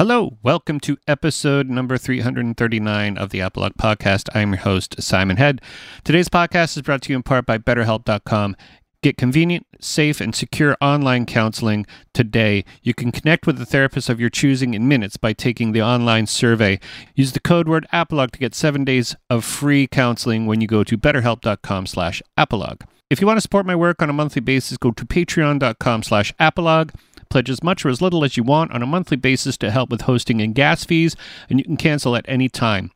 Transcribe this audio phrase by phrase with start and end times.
[0.00, 4.34] Hello, welcome to episode number 339 of the Apolog Podcast.
[4.34, 5.60] I'm your host, Simon Head.
[6.04, 8.56] Today's podcast is brought to you in part by BetterHelp.com.
[9.02, 11.84] Get convenient, safe, and secure online counseling
[12.14, 12.64] today.
[12.80, 16.26] You can connect with a therapist of your choosing in minutes by taking the online
[16.26, 16.80] survey.
[17.14, 20.82] Use the code word Apolog to get seven days of free counseling when you go
[20.82, 22.80] to betterhelp.com slash apolog.
[23.10, 26.32] If you want to support my work on a monthly basis, go to patreon.com slash
[26.40, 26.94] apolog.
[27.30, 29.90] Pledge as much or as little as you want on a monthly basis to help
[29.90, 31.16] with hosting and gas fees,
[31.48, 32.90] and you can cancel at any time.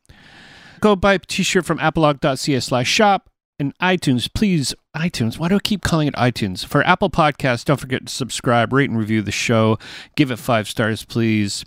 [0.81, 4.75] Go buy a t-shirt from apolog.ca slash shop and iTunes, please.
[4.95, 5.39] iTunes.
[5.39, 6.65] Why do I keep calling it iTunes?
[6.65, 9.77] For Apple Podcasts, don't forget to subscribe, rate, and review the show.
[10.15, 11.63] Give it five stars, please.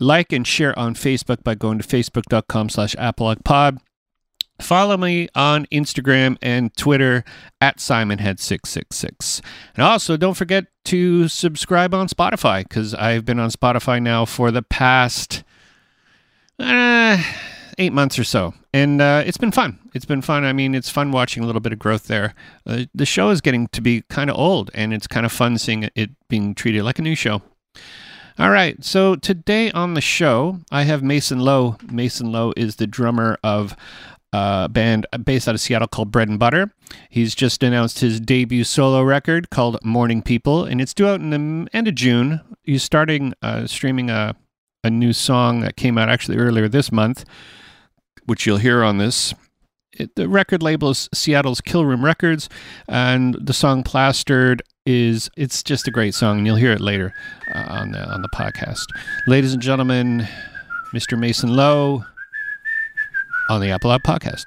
[0.00, 3.78] Like and share on Facebook by going to facebook.com slash apologpod.
[4.62, 7.24] Follow me on Instagram and Twitter
[7.60, 9.40] at SimonHead666.
[9.74, 14.50] And also, don't forget to subscribe on Spotify because I've been on Spotify now for
[14.50, 15.44] the past
[16.58, 17.22] uh,
[17.78, 18.54] eight months or so.
[18.72, 19.78] And uh, it's been fun.
[19.94, 20.44] It's been fun.
[20.44, 22.34] I mean, it's fun watching a little bit of growth there.
[22.66, 25.58] Uh, the show is getting to be kind of old, and it's kind of fun
[25.58, 27.42] seeing it being treated like a new show.
[28.38, 31.76] All right, so today on the show, I have Mason Lowe.
[31.90, 33.76] Mason Lowe is the drummer of
[34.32, 36.72] uh, band based out of Seattle called Bread and Butter.
[37.10, 41.30] He's just announced his debut solo record called Morning People, and it's due out in
[41.30, 42.40] the end of June.
[42.62, 44.34] He's starting uh, streaming a,
[44.84, 47.24] a new song that came out actually earlier this month,
[48.26, 49.34] which you'll hear on this.
[49.92, 52.48] It, the record label is Seattle's Killroom Records,
[52.88, 57.12] and the song "Plastered" is it's just a great song, and you'll hear it later
[57.54, 58.86] uh, on the on the podcast.
[59.26, 60.26] Ladies and gentlemen,
[60.94, 61.18] Mr.
[61.18, 62.06] Mason Lowe
[63.48, 64.46] on the Apolog Podcast.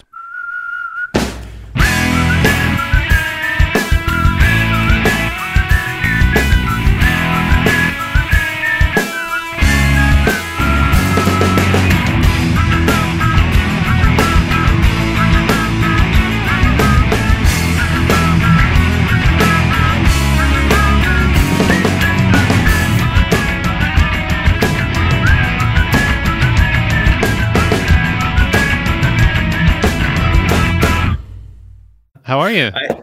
[32.25, 32.72] How are you?
[32.74, 33.02] I,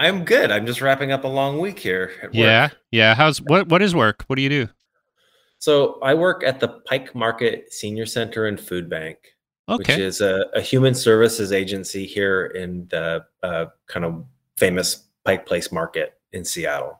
[0.00, 0.50] I'm good.
[0.50, 2.30] I'm just wrapping up a long week here.
[2.32, 3.14] Yeah, yeah.
[3.14, 3.68] How's what?
[3.68, 4.24] What is work?
[4.28, 4.68] What do you do?
[5.58, 9.18] So I work at the Pike Market Senior Center and Food Bank,
[9.68, 9.76] okay.
[9.76, 14.24] which is a, a, human services agency here in the uh, kind of
[14.56, 16.98] famous Pike Place Market in Seattle.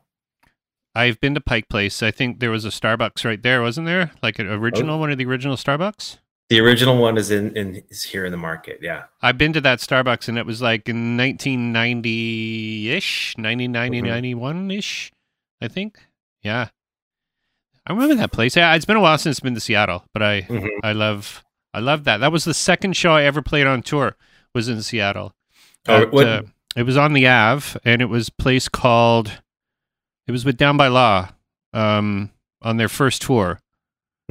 [0.93, 2.03] I've been to Pike Place.
[2.03, 4.11] I think there was a Starbucks right there, wasn't there?
[4.21, 4.99] Like an original, oh.
[4.99, 6.19] one of the original Starbucks.
[6.49, 8.79] The original one is in, in is here in the market.
[8.81, 14.07] Yeah, I've been to that Starbucks and it was like in 1990 ish, 1990, mm-hmm.
[14.07, 15.11] 91 ish,
[15.61, 15.99] I think.
[16.41, 16.67] Yeah,
[17.87, 18.55] I remember that place.
[18.55, 20.67] Yeah, it's been a while since I've been to Seattle, but I mm-hmm.
[20.83, 21.43] I love
[21.73, 22.17] I love that.
[22.17, 24.15] That was the second show I ever played on tour.
[24.53, 25.33] Was in Seattle.
[25.87, 26.43] Oh, At, uh,
[26.75, 29.41] it was on the Ave, and it was a place called.
[30.27, 31.29] It was with Down by Law,
[31.73, 32.31] um,
[32.61, 33.59] on their first tour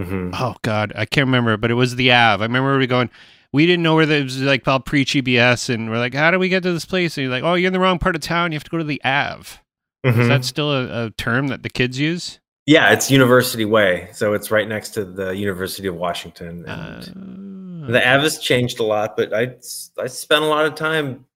[0.00, 0.30] Mm-hmm.
[0.34, 2.42] Oh God, I can't remember, but it was the Ave.
[2.42, 3.10] I remember we going.
[3.52, 6.30] We didn't know where the, it was like called Preach EBS, and we're like, "How
[6.30, 8.16] do we get to this place?" And you're like, "Oh, you're in the wrong part
[8.16, 8.52] of town.
[8.52, 9.58] You have to go to the Ave."
[10.04, 10.20] Mm-hmm.
[10.20, 12.40] Is that still a, a, term that the kids use?
[12.66, 16.64] Yeah, it's University Way, so it's right next to the University of Washington.
[16.66, 19.54] And uh, the Ave has changed a lot, but I
[20.00, 21.26] I spent a lot of time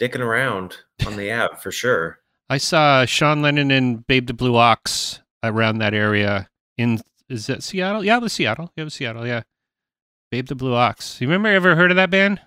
[0.00, 0.76] dicking around
[1.06, 2.18] on the Ave for sure.
[2.48, 7.00] I saw Sean Lennon and Babe the Blue Ox around that area in
[7.32, 8.04] is that Seattle?
[8.04, 8.70] Yeah, it was Seattle.
[8.76, 9.26] Yeah, it was Seattle.
[9.26, 9.42] Yeah.
[10.30, 11.20] Babe the Blue Ox.
[11.20, 12.40] You remember ever heard of that band?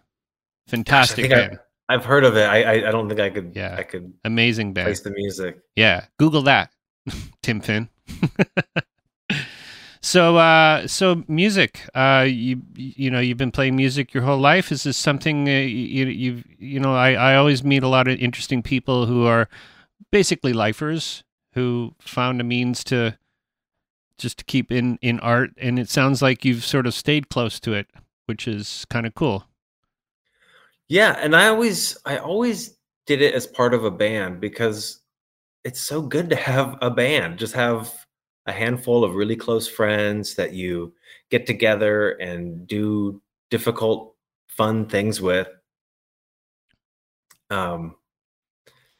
[0.68, 1.60] Fantastic Gosh, band.
[1.88, 2.44] I, have heard of it.
[2.44, 3.54] I, I, I don't think I could.
[3.56, 4.14] Yeah, I could.
[4.24, 4.88] Amazing band.
[4.88, 5.60] Place the music.
[5.76, 6.72] Yeah, Google that,
[7.44, 7.90] Tim Finn.
[10.02, 11.88] so, uh, so music.
[11.94, 14.72] Uh, you you know you've been playing music your whole life.
[14.72, 16.96] Is this something uh, you you you know?
[16.96, 19.48] I I always meet a lot of interesting people who are
[20.12, 23.16] basically lifers who found a means to
[24.18, 27.60] just to keep in in art and it sounds like you've sort of stayed close
[27.60, 27.88] to it
[28.26, 29.46] which is kind of cool.
[30.88, 35.00] Yeah and i always i always did it as part of a band because
[35.64, 37.40] it's so good to have a band.
[37.40, 37.94] Just have
[38.46, 40.94] a handful of really close friends that you
[41.32, 44.16] get together and do difficult
[44.48, 45.48] fun things with.
[47.50, 47.96] Um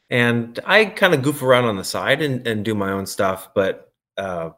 [0.10, 3.50] and i kind of goof around on the side and, and do my own stuff
[3.56, 4.50] but uh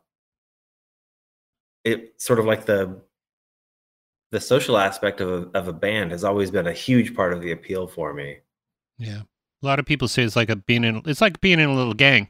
[1.91, 3.01] it sort of like the
[4.31, 7.41] the social aspect of a, of a band has always been a huge part of
[7.41, 8.37] the appeal for me.
[8.97, 9.21] Yeah,
[9.63, 11.75] a lot of people say it's like a being in it's like being in a
[11.75, 12.29] little gang.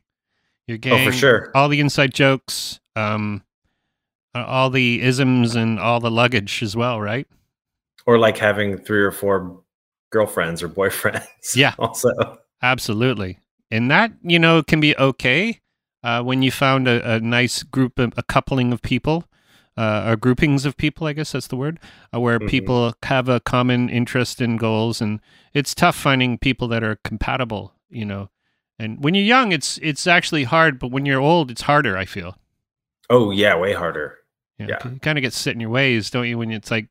[0.67, 1.51] Your gang, oh, for sure.
[1.55, 2.79] All the inside jokes.
[2.95, 3.43] Um,
[4.45, 7.27] all the isms and all the luggage as well, right?
[8.05, 9.61] Or like having three or four
[10.11, 11.55] girlfriends or boyfriends.
[11.55, 11.73] Yeah.
[11.79, 12.09] Also.
[12.61, 13.39] Absolutely.
[13.69, 15.59] And that, you know, can be okay
[16.03, 19.25] uh, when you found a, a nice group, of, a coupling of people,
[19.77, 21.79] uh, or groupings of people, I guess that's the word,
[22.13, 22.49] uh, where Mhm.
[22.49, 25.01] people have a common interest and goals.
[25.01, 25.19] And
[25.53, 28.29] it's tough finding people that are compatible, you know.
[28.79, 31.97] And when you're young, it's it's actually hard, but when you're old, it's harder.
[31.97, 32.37] I feel.
[33.09, 34.17] Oh yeah, way harder.
[34.59, 34.89] You, Yeah.
[34.89, 36.37] you kind of get set in your ways, don't you?
[36.37, 36.87] When it's like,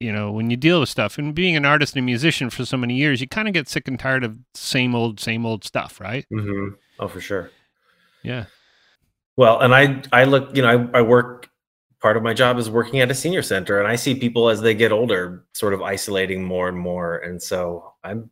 [0.00, 2.64] you know, when you deal with stuff and being an artist and a musician for
[2.64, 5.64] so many years, you kind of get sick and tired of same old, same old
[5.64, 6.24] stuff, right?
[6.30, 6.68] hmm
[7.00, 7.50] Oh, for sure.
[8.22, 8.46] Yeah.
[9.36, 11.48] Well, and I I look, you know, I, I work
[12.00, 14.60] part of my job is working at a senior center and I see people as
[14.60, 17.18] they get older sort of isolating more and more.
[17.18, 18.30] And so I'm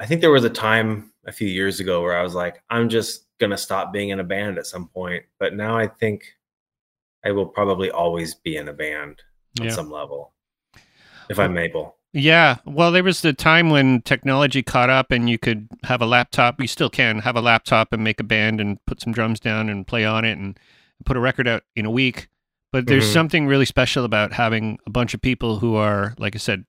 [0.00, 2.88] I think there was a time a few years ago where I was like, I'm
[2.88, 5.24] just gonna stop being in a band at some point.
[5.40, 6.24] But now I think
[7.24, 9.20] I will probably always be in a band
[9.60, 9.72] on Yeah.
[9.72, 10.32] some level.
[11.28, 11.96] If I'm able.
[12.12, 12.56] Yeah.
[12.64, 16.58] Well, there was the time when technology caught up and you could have a laptop.
[16.60, 19.68] You still can have a laptop and make a band and put some drums down
[19.68, 20.58] and play on it and
[21.04, 22.28] put a record out in a week.
[22.72, 23.12] But there's Mhm.
[23.12, 26.64] something really special about having a bunch of people who are, like I said,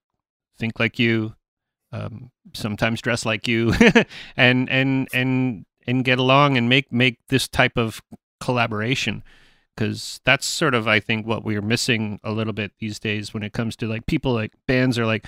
[0.57, 1.36] think like you,
[1.92, 3.74] um, sometimes dress like you,
[4.38, 8.01] and and and and get along and make make this type of
[8.40, 9.24] collaboration
[9.75, 13.44] because that's sort of I think what we're missing a little bit these days when
[13.44, 15.25] it comes to like people like bands are like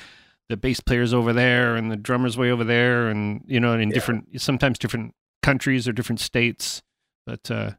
[0.49, 3.89] the bass players over there and the drummers way over there and you know in
[3.89, 3.95] Yeah.
[3.95, 6.81] different sometimes different countries or different states
[7.25, 7.71] but uh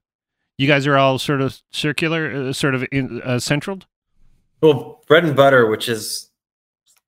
[0.63, 3.87] you guys are all sort of circular uh, sort of in, uh, centraled?
[4.61, 6.31] Well, bread and butter, which is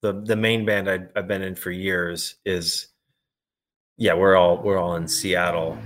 [0.02, 2.88] the the main band I, I've been in for years, is
[3.96, 5.78] yeah, we're all we're all in Seattle,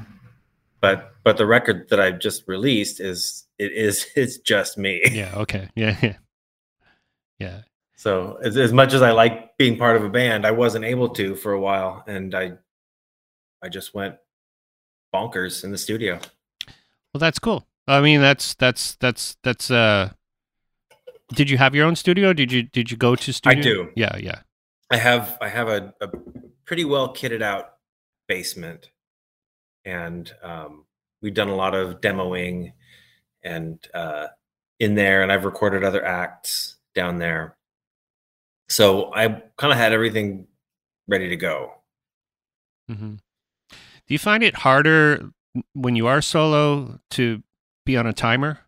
[0.80, 5.02] but but the record that I've just released is it is it's just me.
[5.10, 5.68] yeah okay.
[5.76, 6.16] Yeah yeah.
[7.38, 7.60] Yeah.
[7.96, 11.10] So as, as much as I like being part of a band, I wasn't able
[11.10, 12.52] to for a while, and I
[13.62, 14.16] I just went
[15.14, 16.18] bonkers in the studio.
[17.18, 20.10] Well that's cool i mean that's that's that's that's uh
[21.34, 23.90] did you have your own studio did you did you go to studio I do.
[23.96, 24.40] yeah yeah
[24.90, 26.08] I have I have a, a
[26.64, 27.74] pretty well kitted out
[28.26, 28.90] basement,
[29.84, 30.84] and um,
[31.20, 32.72] we've done a lot of demoing
[33.42, 34.28] and uh,
[34.80, 37.56] in there, and I've recorded other acts down there.
[38.70, 40.46] So I kind of had everything
[41.06, 41.74] ready to go.
[42.90, 43.14] Mm-hmm.
[43.14, 45.30] Do you find it harder
[45.74, 47.42] when you are solo to
[47.86, 48.60] be on a timer?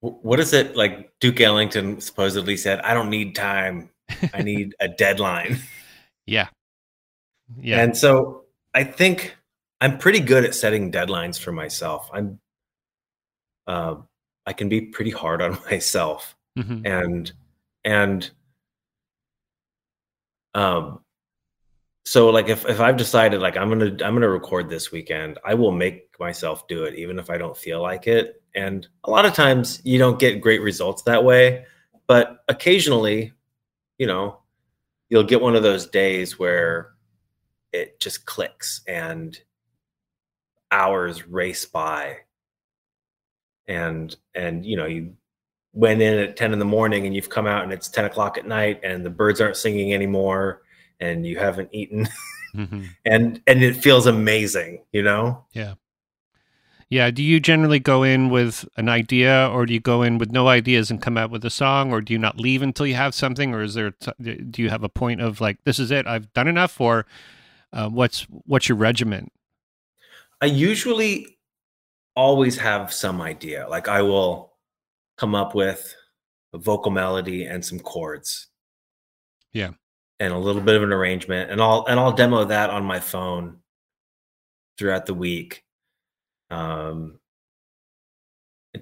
[0.00, 1.12] What is it like?
[1.20, 3.90] Duke Ellington supposedly said, "I don't need time;
[4.34, 5.58] I need a deadline."
[6.26, 6.48] Yeah.
[7.56, 7.82] Yeah.
[7.82, 8.44] And so
[8.74, 9.36] I think
[9.80, 12.10] I'm pretty good at setting deadlines for myself.
[12.12, 12.40] I'm
[13.68, 13.96] uh,
[14.46, 16.82] I can be pretty hard on myself Mhm.
[16.84, 17.32] and
[17.84, 18.30] and
[20.54, 21.00] um
[22.04, 25.54] so like if, if I've decided like I'm gonna I'm gonna record this weekend, I
[25.54, 28.42] will make myself do it even if I don't feel like it.
[28.54, 31.64] And a lot of times you don't get great results that way,
[32.06, 33.32] but occasionally,
[33.98, 34.40] you know,
[35.08, 36.92] you'll get one of those days where
[37.72, 39.38] it just clicks and
[40.70, 42.16] hours race by
[43.68, 45.14] and and you know you
[45.74, 48.36] went in at 10 in the morning and you've come out and it's 10 o'clock
[48.36, 50.62] at night and the birds aren't singing anymore
[51.00, 52.08] and you haven't eaten
[52.54, 52.88] Mhm.
[53.04, 55.74] and and it feels amazing you know Yeah.
[56.90, 57.10] Yeah.
[57.10, 60.48] Do you generally go in with an idea or do you go in with no
[60.48, 63.14] ideas and come out with a song or do you not leave until you have
[63.14, 64.12] something or is there, t-
[64.50, 67.06] do you have a point of like, this is it, I've done enough or
[67.72, 69.30] uh, what's, what's your regimen
[70.42, 71.38] i usually
[72.14, 74.52] always have some idea like i will
[75.16, 75.94] come up with
[76.52, 78.48] a vocal melody and some chords
[79.54, 79.70] Yeah.
[80.22, 83.00] And a little bit of an arrangement and i'll and i'll demo that on my
[83.00, 83.58] phone
[84.78, 85.64] throughout the week
[86.50, 87.18] um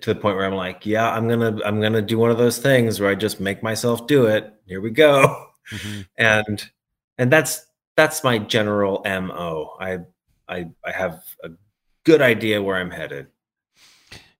[0.01, 2.59] to the point where i'm like yeah i'm gonna i'm gonna do one of those
[2.59, 4.55] things where i just make myself do it.
[4.67, 5.47] Here we go.
[5.73, 6.07] Mhm.
[6.19, 6.71] and
[7.19, 7.67] and that's
[7.97, 9.99] that's my general mo i
[10.49, 11.51] i i have a
[12.05, 13.27] good idea where i'm headed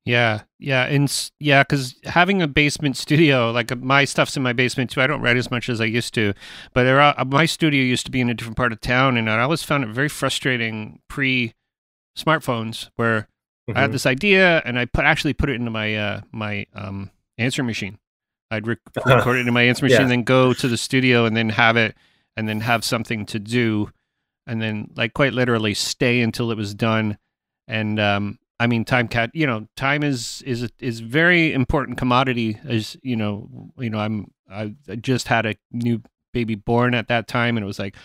[0.07, 4.55] Yeah, yeah, and yeah, because having a basement studio, like uh, my stuff's in my
[4.55, 5.03] basement too.
[5.03, 6.33] I don't write as much as I used to,
[6.73, 9.17] but there are, uh, my studio used to be in a different part of town,
[9.19, 11.53] and I always found it very frustrating pre
[12.19, 13.29] smartphones where
[13.75, 13.93] I had Mhm.
[13.93, 17.99] this idea and I put actually put it into my uh, my um, answer machine.
[18.51, 20.09] I'd rec- record it in my answer machine, Yeah.
[20.09, 21.95] then go to the studio and then have it,
[22.37, 23.91] and then have something to do,
[24.47, 27.19] and then like quite literally stay until it was done.
[27.69, 29.31] And um, I mean, time cat.
[29.33, 32.59] You know, time is is is very important commodity.
[32.69, 33.49] As you know,
[33.79, 36.03] you know, I'm I just had a new
[36.33, 37.97] baby born at that time, and it was like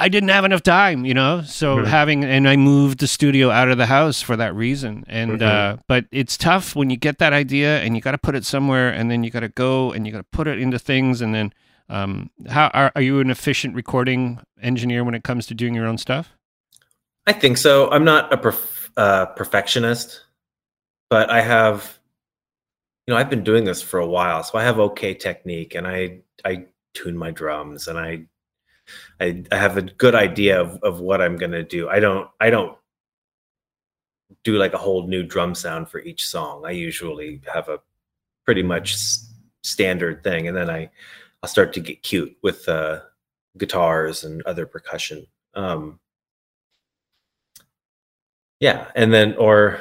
[0.00, 1.42] I didn't have enough time, you know.
[1.42, 5.04] So having and I moved the studio out of the house for that reason.
[5.08, 8.34] And uh, but it's tough when you get that idea and you got to put
[8.34, 10.78] it somewhere, and then you got to go and you got to put it into
[10.78, 11.52] things, and then
[11.90, 15.86] um, how are, are you an efficient recording engineer when it comes to doing your
[15.86, 16.32] own stuff?
[17.26, 17.90] I think so.
[17.90, 20.24] I'm not a perf- uh, perfectionist,
[21.10, 21.98] but I have,
[23.06, 25.86] you know, I've been doing this for a while, so I have okay technique, and
[25.86, 28.26] I I tune my drums, and I
[29.20, 31.88] I, I have a good idea of, of what I'm gonna do.
[31.88, 32.76] I don't I don't
[34.42, 36.64] do like a whole new drum sound for each song.
[36.66, 37.80] I usually have a
[38.44, 38.96] pretty much
[39.62, 40.90] standard thing, and then I
[41.42, 43.00] I'll start to get cute with uh,
[43.58, 45.26] guitars and other percussion.
[45.54, 46.00] Um,
[48.60, 49.80] yeah, and then or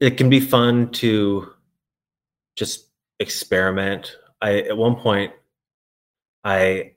[0.00, 1.52] it can be fun to
[2.56, 2.86] just
[3.20, 4.16] experiment.
[4.40, 5.32] I at one point
[6.44, 6.92] I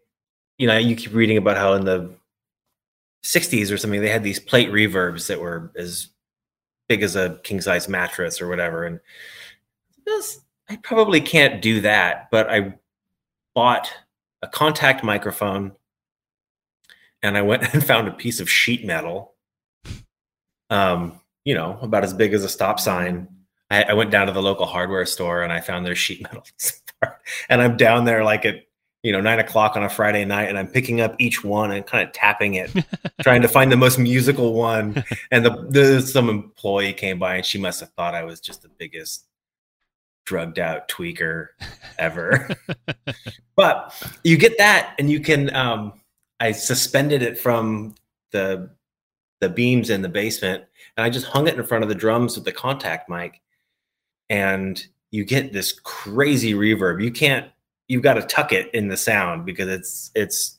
[0.58, 2.14] you know, you keep reading about how in the
[3.24, 6.10] 60s or something they had these plate reverbs that were as
[6.88, 9.00] big as a king size mattress or whatever and
[10.70, 12.76] I probably can't do that, but I
[13.54, 13.94] bought
[14.42, 15.74] a contact microphone
[17.22, 19.34] and I went and found a piece of sheet metal
[20.72, 23.28] um, you know, about as big as a stop sign.
[23.70, 26.44] I, I went down to the local hardware store and I found their sheet metal.
[27.50, 28.64] and I'm down there like at
[29.04, 31.86] you know nine o'clock on a Friday night, and I'm picking up each one and
[31.86, 32.72] kind of tapping it,
[33.22, 35.04] trying to find the most musical one.
[35.32, 38.62] And the, the some employee came by and she must have thought I was just
[38.62, 39.26] the biggest
[40.26, 41.48] drugged out tweaker
[41.98, 42.50] ever.
[43.56, 45.54] but you get that, and you can.
[45.56, 45.94] Um,
[46.40, 47.96] I suspended it from
[48.32, 48.72] the
[49.42, 50.64] the beams in the basement
[50.96, 53.42] and I just hung it in front of the drums with the contact mic
[54.30, 57.04] and you get this crazy reverb.
[57.04, 57.52] You can't
[57.88, 60.58] you've got to tuck it in the sound because it's it's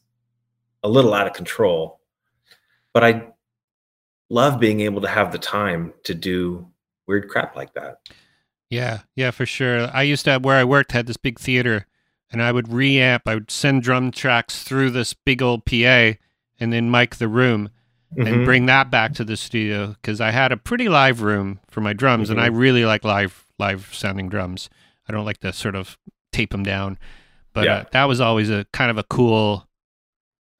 [0.82, 2.00] a little out of control.
[2.92, 3.28] But I
[4.28, 6.68] love being able to have the time to do
[7.06, 8.00] weird crap like that.
[8.68, 9.90] Yeah, yeah, for sure.
[9.92, 11.86] I used to where I worked had this big theater,
[12.30, 13.22] and I would reamp.
[13.26, 16.12] I would send drum tracks through this big old PA,
[16.60, 17.70] and then mic the room
[18.16, 18.44] and Mhm.
[18.44, 21.92] bring that back to the studio because I had a pretty live room for my
[21.92, 24.68] drums, and I really like live live sounding drums.
[25.08, 25.96] I don't like to sort of
[26.32, 26.98] tape them down,
[27.52, 27.74] but Yeah.
[27.76, 29.68] uh, that was always a kind of a cool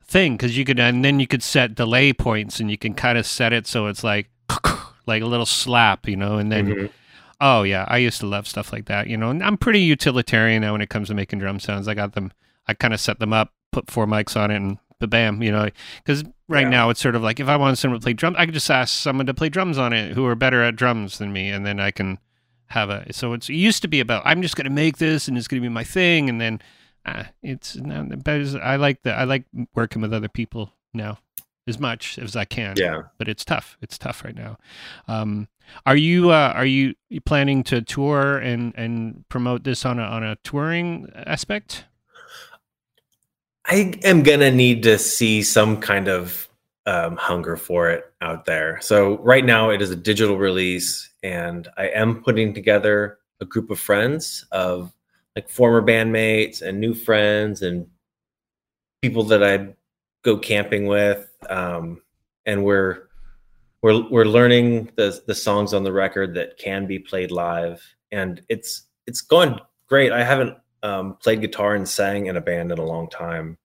[0.05, 3.17] thing because you could and then you could set delay points and you can kind
[3.17, 4.29] of set it so it's like
[5.07, 6.67] like a little slap, you know, and then.
[6.67, 6.91] Mhm.
[7.45, 9.09] Oh yeah, I used to love stuff like that.
[9.09, 11.89] You know, and I'm pretty utilitarian now when it comes to making drum sounds.
[11.89, 12.31] I got them.
[12.69, 15.69] I kind of set them up, put four mics on it, and bam, you know.
[16.05, 16.69] Because right Yeah.
[16.71, 18.71] now it's sort of like if I want someone to play drums, I could just
[18.71, 21.65] ask someone to play drums on it who are better at drums than me, and
[21.67, 22.19] then I can
[22.67, 23.13] have a.
[23.13, 25.49] So it's it used to be about I'm just going to make this and it's
[25.49, 26.61] going to be my thing, and then
[27.05, 28.05] uh, it's now.
[28.05, 29.45] But I like the I like
[29.75, 31.19] working with other people now
[31.69, 33.03] as much as I can Yeah.
[33.19, 33.79] but it's tough.
[33.81, 34.59] It's tough right now.
[35.07, 35.47] Um,
[35.87, 40.03] are you uh, are you you planning to tour and and promote this on a
[40.03, 41.85] on a touring aspect?
[43.67, 46.49] I am gonna need to see some kind of
[46.87, 48.81] um, hunger for it out there.
[48.81, 53.71] So right now it is a digital release, and I am putting together a group
[53.71, 54.93] of friends of
[55.37, 57.87] like former bandmates and new friends and
[59.01, 59.75] people that I'd
[60.23, 62.03] go camping with, um,
[62.47, 63.09] and we're
[63.83, 68.43] we're we're learning the the songs on the record that can be played live, and
[68.49, 70.13] it's it's going great.
[70.13, 73.59] I haven't um, played guitar and sang in a band in a long time,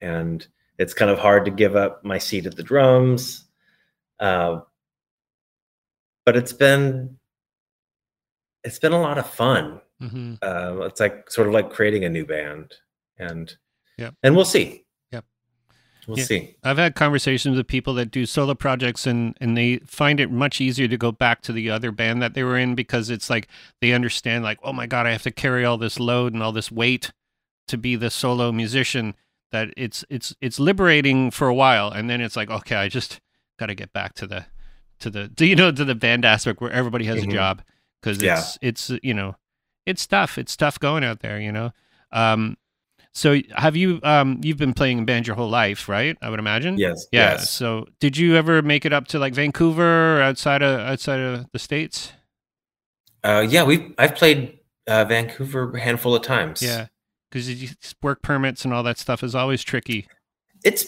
[0.00, 0.46] and
[0.78, 3.44] it's kind of hard to give up my seat at the drums.
[4.18, 4.60] Uh,
[6.24, 7.18] but it's been
[8.64, 9.80] it's been a lot of fun.
[10.02, 10.34] Mm-hmm.
[10.42, 12.74] Uh, it's like sort of like creating a new band,
[13.18, 13.54] and
[13.98, 14.14] Yep.
[14.22, 14.85] and we'll see.
[16.06, 16.24] We'll Yeah.
[16.24, 16.54] see.
[16.62, 20.60] I've had conversations with people that do solo projects and and they find it much
[20.60, 23.48] easier to go back to the other band that they were in because it's like
[23.80, 26.52] they understand like oh my god I have to carry all this load and all
[26.52, 27.12] this weight
[27.68, 29.14] to be the solo musician
[29.50, 33.20] that it's it's it's liberating for a while and then it's like okay I just
[33.58, 34.46] got to get back to the
[35.00, 37.30] to the do you know to the band aspect where everybody has Mhm.
[37.30, 37.62] a job
[38.00, 38.38] because Yeah.
[38.38, 38.58] it's
[38.90, 39.34] it's you know
[39.86, 41.72] it's tough it's tough going out there you know
[42.12, 42.56] um
[43.16, 46.38] so have you um you've been playing in band your whole life right I would
[46.38, 47.06] imagine Yes.
[47.10, 47.32] yeah.
[47.32, 47.50] Yes.
[47.50, 51.46] So, did you ever make it up to like Vancouver or outside of outside of
[51.52, 52.12] the states?
[53.24, 53.64] Uh, yeah.
[53.64, 56.60] We I've played uh, Vancouver a handful of times.
[56.62, 56.88] Yeah,
[57.30, 60.06] because work permits and all that stuff is always tricky.
[60.62, 60.86] It's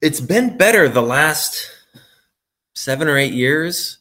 [0.00, 1.70] it's been better the last
[2.74, 3.98] seven or eight years.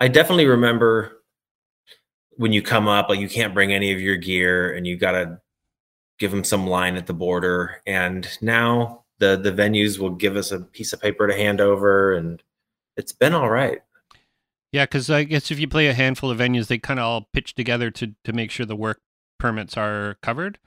[0.00, 1.22] I definitely remember
[2.36, 5.12] when you come up, like you can't bring any of your gear and you got
[5.12, 5.40] to
[6.18, 7.82] give them some line at the border.
[7.86, 12.14] And now the the venues will give us a piece of paper to hand over,
[12.14, 12.42] and
[12.96, 13.80] it's been all right.
[14.72, 17.28] Yeah, because I guess if you play a handful of venues, they kind of all
[17.32, 19.00] pitch together to to make sure the work
[19.38, 20.58] permits are covered.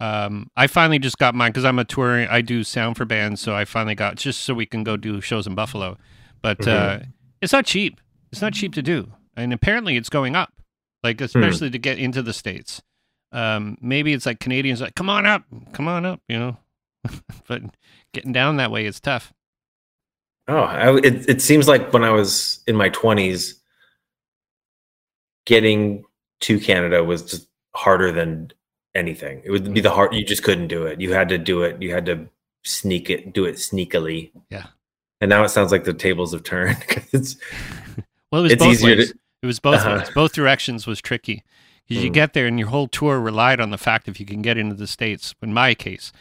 [0.00, 2.26] Um, I finally just got mine because I'm a touring.
[2.28, 5.20] I do sound for bands, so I finally got just so we can go do
[5.20, 5.96] shows in Buffalo.
[6.40, 7.04] But mm-hmm.
[7.04, 7.06] uh,
[7.40, 8.00] it's not cheap.
[8.32, 10.52] It's not cheap to do, and apparently it's going up.
[11.04, 11.24] Like hmm.
[11.24, 11.72] especially mm.
[11.72, 12.82] to get into the states.
[13.32, 16.56] Um, maybe it's like Canadians like, come on up, come on up, you know.
[17.48, 17.62] but
[18.12, 19.32] getting down that way is tough.
[20.48, 23.60] Oh, I, it it seems like when I was in my twenties,
[25.46, 26.04] getting
[26.40, 28.52] to Canada was just harder than
[28.94, 29.40] anything.
[29.44, 30.14] It would be the hard.
[30.14, 31.00] You just couldn't do it.
[31.00, 31.80] You had to do it.
[31.80, 32.28] You had to
[32.64, 34.30] sneak it, do it sneakily.
[34.50, 34.66] Yeah.
[35.20, 36.76] And now it sounds like the tables have turned.
[37.12, 37.36] it's
[38.32, 39.10] well, it was it's both ways.
[39.10, 39.98] To, it was both uh-huh.
[39.98, 40.10] ways.
[40.10, 41.44] Both directions was tricky
[41.88, 42.14] because you hmm.
[42.14, 44.74] get there and your whole tour relied on the fact if you can get into
[44.74, 45.34] the states.
[45.42, 46.12] In my case,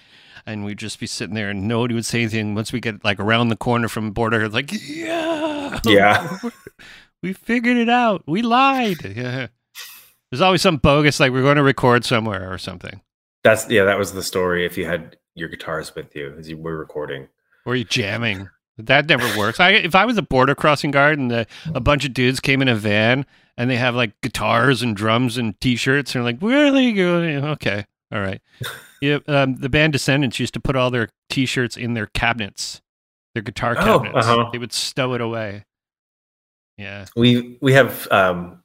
[0.46, 2.56] and we'd just be sitting there and nobody would say anything.
[2.56, 6.38] Once we get like around the corner from the border, like yeah, yeah,
[7.24, 8.24] we figured it out.
[8.28, 8.98] We lied.
[9.16, 9.48] Yeah.
[10.30, 13.02] There's always some bogus like we're going to record somewhere or something.
[13.44, 14.66] That's yeah, that was the story.
[14.66, 17.28] If you had your guitars with you as you were recording,
[17.66, 18.50] or you jamming.
[18.78, 19.60] That never works.
[19.60, 22.62] I if I was a border crossing guard and the, a bunch of dudes came
[22.62, 23.26] in a van
[23.58, 27.44] and they have like guitars and drums and t-shirts and like where are they going?
[27.44, 28.42] Okay, all right.
[29.02, 32.82] yeah, um, the band Descendents used to put all their t-shirts in their cabinets,
[33.34, 34.28] their guitar oh, cabinets.
[34.28, 34.50] Oh, uh-huh.
[34.52, 35.66] They would stow it away.
[36.78, 38.64] Yeah, we we have um,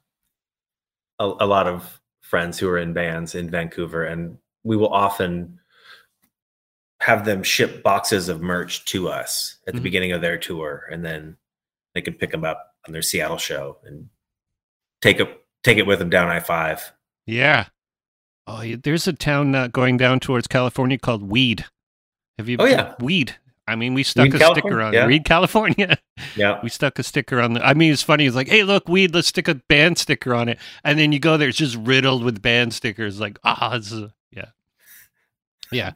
[1.19, 5.59] a, a lot of friends who are in bands in Vancouver, and we will often
[6.99, 9.83] have them ship boxes of merch to us at the mm-hmm.
[9.83, 11.37] beginning of their tour, and then
[11.93, 14.09] they can pick them up on their Seattle show and
[15.01, 16.93] take it take it with them down I five.
[17.25, 17.65] Yeah.
[18.45, 21.65] Oh, there's a town uh, going down towards California called Weed.
[22.37, 22.57] Have you?
[22.59, 23.35] Oh yeah, Weed.
[23.67, 24.61] I mean, we stuck Weed, a California?
[24.61, 25.07] sticker on yeah.
[25.07, 25.97] Weed, California.
[26.35, 27.65] Yeah, we stuck a sticker on the.
[27.65, 28.25] I mean, it's funny.
[28.25, 29.13] It's like, hey, look, Weed.
[29.13, 32.23] Let's stick a band sticker on it, and then you go there, it's just riddled
[32.23, 33.19] with band stickers.
[33.19, 34.45] Like, ah, oh, yeah,
[35.71, 35.91] yeah.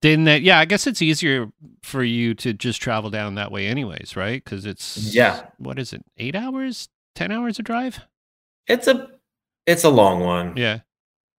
[0.00, 1.48] Then that, yeah, I guess it's easier
[1.82, 4.42] for you to just travel down that way, anyways, right?
[4.42, 5.46] Because it's yeah.
[5.58, 6.04] What is it?
[6.16, 8.00] Eight hours, ten hours of drive?
[8.66, 9.08] It's a
[9.66, 10.56] it's a long one.
[10.56, 10.80] Yeah.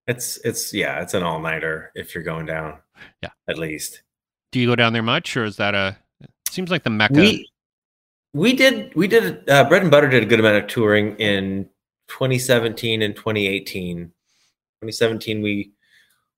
[0.07, 2.79] It's it's yeah, it's an all nighter if you're going down.
[3.21, 3.29] Yeah.
[3.47, 4.01] At least.
[4.51, 5.97] Do you go down there much or is that a
[6.49, 7.15] seems like the mecca?
[7.15, 7.49] We,
[8.33, 11.69] we did we did uh, bread and butter did a good amount of touring in
[12.09, 13.97] 2017 and 2018.
[13.97, 15.71] 2017 we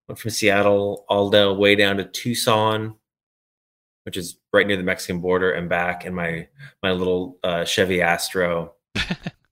[0.08, 2.96] went from Seattle all the way down to Tucson,
[4.04, 6.48] which is right near the Mexican border, and back in my
[6.84, 8.74] my little uh, Chevy Astro.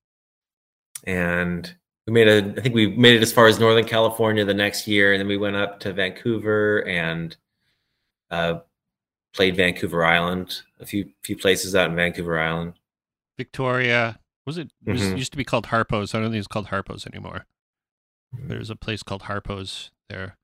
[1.04, 1.76] and
[2.08, 4.88] we made a i think we made it as far as northern california the next
[4.88, 7.38] year and then we went up to vancouver and
[8.32, 8.60] uh,
[9.34, 12.74] played vancouver island a few few places out in vancouver island.
[13.38, 15.18] Victoria was it, it was, mm-hmm.
[15.18, 16.14] used to be called harpo's?
[16.14, 17.46] I don't think it's called harpo's anymore.
[18.36, 18.48] Mm-hmm.
[18.48, 20.38] there's a place called harpo's there.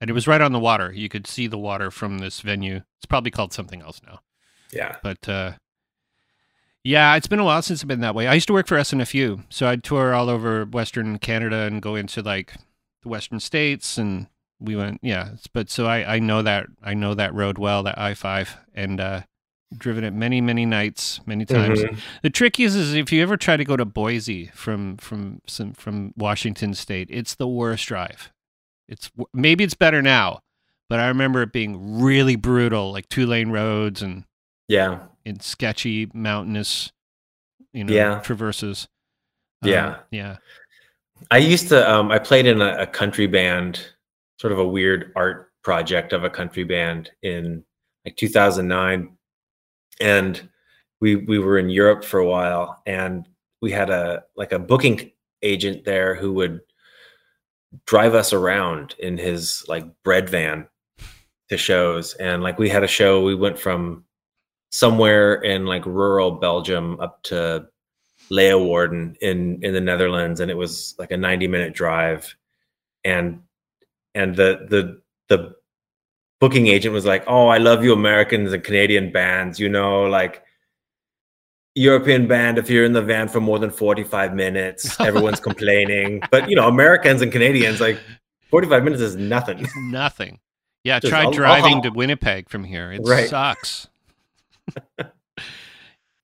[0.00, 0.92] And it was right on the water.
[0.92, 2.82] You could see the water from this venue.
[2.98, 4.20] It's probably called something else now.
[4.72, 4.96] Yeah.
[5.02, 5.52] But uh
[6.84, 8.26] yeah, it's been a while since I've been that way.
[8.26, 11.94] I used to work for SNFU, so I'd tour all over Western Canada and go
[11.94, 12.54] into like
[13.02, 14.26] the Western states, and
[14.58, 14.98] we went.
[15.02, 18.56] Yeah, but so I I know that I know that road well, that I five,
[18.74, 19.22] and uh,
[19.76, 21.80] driven it many many nights, many times.
[21.80, 21.98] Mm-hmm.
[22.22, 25.74] The trick is, is if you ever try to go to Boise from from some
[25.74, 28.32] from Washington State, it's the worst drive.
[28.88, 30.40] It's maybe it's better now,
[30.88, 34.24] but I remember it being really brutal, like two lane roads and
[34.66, 36.92] yeah in sketchy mountainous
[37.72, 38.20] you know yeah.
[38.20, 38.88] traverses.
[39.64, 40.36] Yeah um, yeah.
[41.30, 43.80] i used to um i played in a, a, country band
[44.38, 47.64] sort of a weird art project of a country band in
[48.04, 49.16] like 2009
[50.00, 50.48] and
[51.00, 53.28] we we were in europe for a while and
[53.60, 56.60] we had a like a booking agent there who would
[57.86, 60.68] drive us around in his like bread van
[61.48, 62.14] to shows.
[62.14, 64.04] And like we had a show we went from
[64.72, 67.66] somewhere in like rural Belgium up to
[68.30, 72.34] Leeuwarden in in the Netherlands, and it was like a ninety minute drive,
[73.04, 73.42] and
[74.14, 75.54] and the the the
[76.40, 79.60] booking agent was like, "Oh, I love you, Americans and Canadian bands.
[79.60, 80.42] You know, like."
[81.74, 86.20] European band, if you're in the van for more than 45 minutes, everyone's complaining.
[86.30, 87.98] But you know, Americans and Canadians, like
[88.50, 89.66] 45 minutes is nothing.
[89.76, 90.38] nothing.
[90.84, 92.92] Yeah, Just, try I'll, driving I'll, to Winnipeg from here.
[92.92, 93.26] It right.
[93.26, 93.88] sucks.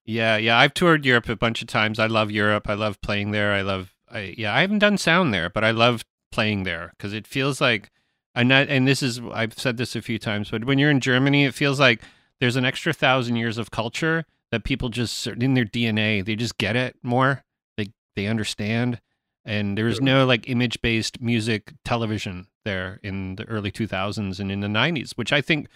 [0.09, 0.57] Yeah, yeah.
[0.57, 1.99] I've toured Europe a bunch of times.
[1.99, 2.67] I love Europe.
[2.67, 3.53] I love playing there.
[3.53, 3.93] I love.
[4.09, 4.55] I yeah.
[4.55, 7.91] I haven't done sound there, but I love playing there because it feels like.
[8.33, 10.99] I'm not, and this is I've said this a few times, but when you're in
[10.99, 12.01] Germany, it feels like
[12.39, 16.25] there's an extra thousand years of culture that people just in their DNA.
[16.25, 17.43] They just get it more.
[17.77, 19.01] They they understand,
[19.45, 24.51] and there was no like image based music television there in the early 2000s and
[24.51, 25.67] in the 90s, which I think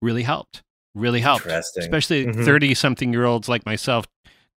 [0.00, 0.62] really helped
[0.94, 2.74] really helped, especially 30 mm-hmm.
[2.74, 4.06] something year olds like myself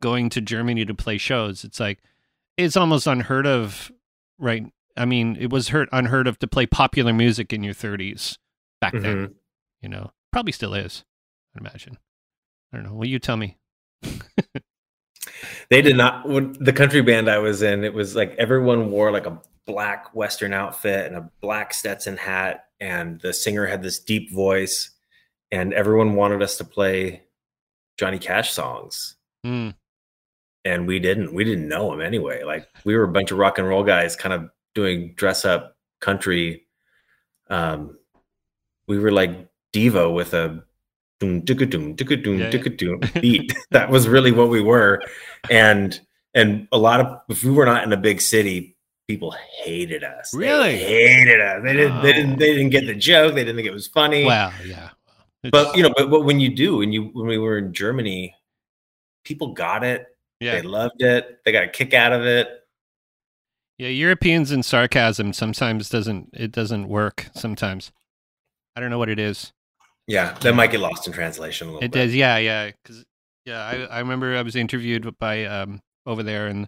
[0.02, 1.64] going to Germany to play shows.
[1.64, 2.00] It's like,
[2.58, 3.92] it's almost unheard of,
[4.38, 4.66] right?
[4.98, 8.38] I mean, it was hurt, unheard of to play popular music in your 30s
[8.82, 9.04] back mm-hmm.
[9.04, 9.36] then,
[9.82, 11.04] you know, probably still is,
[11.56, 11.98] I imagine.
[12.72, 12.94] I don't know.
[12.94, 13.58] Will you tell me?
[15.70, 19.26] they did not, the country band I was in, it was like everyone wore like
[19.26, 22.68] a black Western outfit and a black Stetson hat.
[22.82, 24.92] And the singer had this deep voice
[25.52, 27.24] and everyone wanted us to play
[27.98, 29.16] Johnny Cash songs.
[29.46, 29.76] Mm.
[30.64, 31.34] And we didn't.
[31.34, 32.44] We didn't know him anyway.
[32.44, 35.78] Like we were a bunch of rock and roll guys kind of doing dress up
[36.02, 36.66] country.
[37.50, 37.98] Um,
[38.88, 40.64] we were like Devo with a
[41.20, 43.54] doom dicka doom dicka doom dicka doom beat.
[43.72, 45.04] that was really what we were.
[45.52, 46.00] And
[46.34, 48.76] and a lot of if we were not in a big city,
[49.08, 50.34] people hated us.
[50.34, 51.64] Really they hated us.
[51.64, 51.98] They didn't.
[51.98, 52.02] Oh.
[52.02, 52.40] They didn't.
[52.40, 53.36] They didn't get the joke.
[53.36, 54.26] They didn't think it was funny.
[54.26, 54.90] Well, yeah
[55.52, 58.36] but you know, but, but when you do, and you when we were in Germany,
[59.24, 60.08] people got it.
[60.40, 60.56] Yeah.
[60.56, 61.40] They loved it.
[61.46, 62.50] They got a kick out of it.
[63.78, 67.92] Yeah, Europeans and sarcasm sometimes doesn't it doesn't work sometimes.
[68.76, 69.52] I don't know what it is.
[70.08, 72.06] Yeah, that might get lost in translation a little it bit.
[72.06, 72.72] does, yeah, yeah.
[72.86, 73.04] Cause
[73.46, 76.68] yeah, I, I remember I was interviewed by um over there and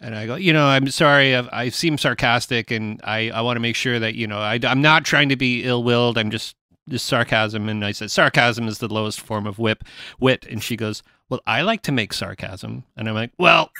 [0.00, 3.56] and I go, you know, I'm sorry, I've, i seem sarcastic, and I, I want
[3.56, 6.18] to make sure that you know I, I'm not trying to be ill willed.
[6.18, 6.54] I'm just
[6.96, 9.84] sarcasm and i said sarcasm is the lowest form of whip
[10.18, 10.46] wit.
[10.48, 12.84] And she goes well i like to make sarcasm.
[12.96, 13.70] And i'm like well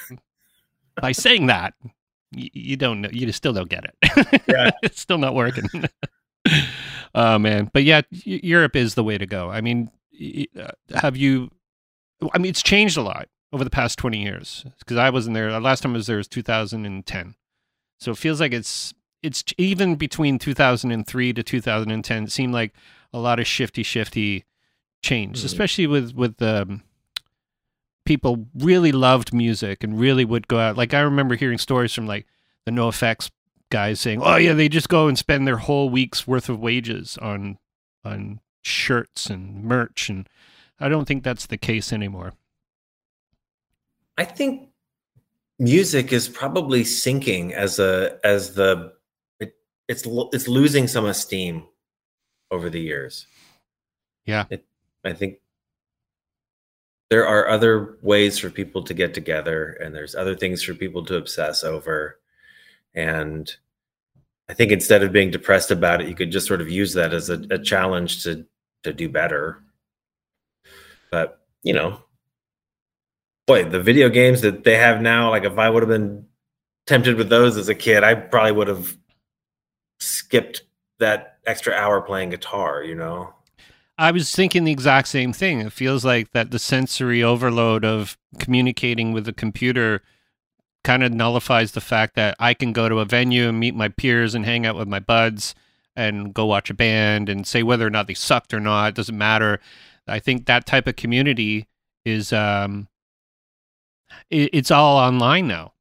[1.00, 1.74] by saying that
[2.32, 4.42] you, you don't know you still don't get it.
[4.46, 4.70] Yeah.
[4.82, 5.68] it's still not working.
[7.14, 7.70] Oh man.
[7.72, 9.50] But yeah europe is the way to go.
[9.50, 9.90] I mean
[10.58, 11.50] uh, have you
[12.32, 15.50] i mean it's changed a lot over the past 20 years because i wasn't there
[15.52, 17.34] the last time i was there was 2010
[17.98, 22.72] so it feels like it's it's even between 2003 to 2010 it seemed like
[23.12, 24.44] a lot of shifty shifty
[25.02, 25.46] change, mm-hmm.
[25.46, 26.82] especially with with um,
[28.04, 30.76] people really loved music and really would go out.
[30.76, 32.26] Like I remember hearing stories from like
[32.64, 33.30] the NOFX
[33.70, 37.18] guys saying, "Oh yeah, they just go and spend their whole week's worth of wages
[37.18, 37.58] on
[38.04, 40.28] on shirts and merch," and
[40.80, 42.34] I don't think that's the case anymore.
[44.16, 44.70] I think
[45.58, 48.92] music is probably sinking as a as the
[49.40, 49.54] it,
[49.88, 51.66] it's it's losing some esteem
[52.50, 53.26] over the years.
[54.24, 54.44] Yeah.
[54.50, 54.64] It,
[55.04, 55.38] I think
[57.10, 61.04] there are other ways for people to get together and there's other things for people
[61.06, 62.18] to obsess over.
[62.94, 63.50] And
[64.48, 67.14] I think instead of being depressed about it, you could just sort of use that
[67.14, 68.46] as a, a challenge to
[68.84, 69.62] to do better.
[71.10, 72.02] But, you know,
[73.46, 76.26] boy, the video games that they have now, like if I would have been
[76.86, 78.96] tempted with those as a kid, I probably would have
[80.00, 80.62] skipped
[80.98, 83.34] that extra hour playing guitar, you know?
[83.96, 85.60] I was thinking the exact same thing.
[85.60, 90.02] It feels like that the sensory overload of communicating with the computer
[90.84, 93.88] kind of nullifies the fact that I can go to a venue and meet my
[93.88, 95.54] peers and hang out with my buds
[95.96, 98.90] and go watch a band and say whether or not they sucked or not.
[98.90, 99.58] It doesn't matter.
[100.06, 101.66] I think that type of community
[102.04, 102.88] is um
[104.30, 105.72] it, it's all online now.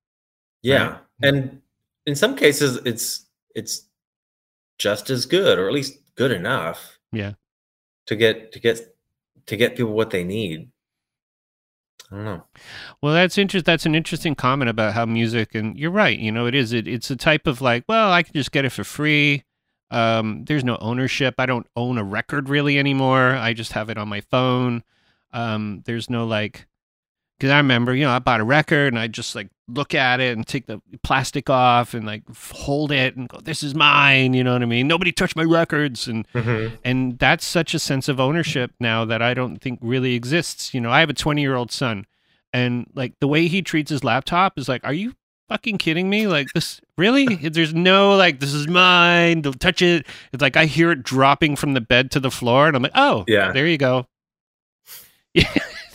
[0.63, 0.87] Yeah.
[0.87, 0.99] Right?
[1.21, 1.61] And
[2.07, 3.86] in some cases it's it's
[4.77, 7.33] just as good or at least good enough yeah.
[8.05, 8.79] to get to get
[9.45, 10.69] to get people what they need.
[12.11, 12.43] I don't know.
[13.01, 16.45] Well that's interest that's an interesting comment about how music and you're right you know
[16.45, 18.83] it is it, it's a type of like well i can just get it for
[18.83, 19.43] free.
[19.89, 21.35] Um there's no ownership.
[21.37, 23.35] I don't own a record really anymore.
[23.35, 24.83] I just have it on my phone.
[25.33, 26.66] Um there's no like
[27.37, 30.19] because I remember, you know, I bought a record and I just like look at
[30.19, 34.33] it and take the plastic off and like hold it and go, "This is mine."
[34.33, 34.87] You know what I mean?
[34.87, 36.75] Nobody touched my records, and mm-hmm.
[36.83, 40.73] and that's such a sense of ownership now that I don't think really exists.
[40.73, 42.05] You know, I have a twenty year old son,
[42.53, 45.13] and like the way he treats his laptop is like, "Are you
[45.49, 46.27] fucking kidding me?
[46.27, 47.35] Like this really?
[47.49, 49.41] There's no like this is mine.
[49.41, 52.67] Don't touch it." It's like I hear it dropping from the bed to the floor,
[52.67, 54.07] and I'm like, "Oh, yeah, there you go."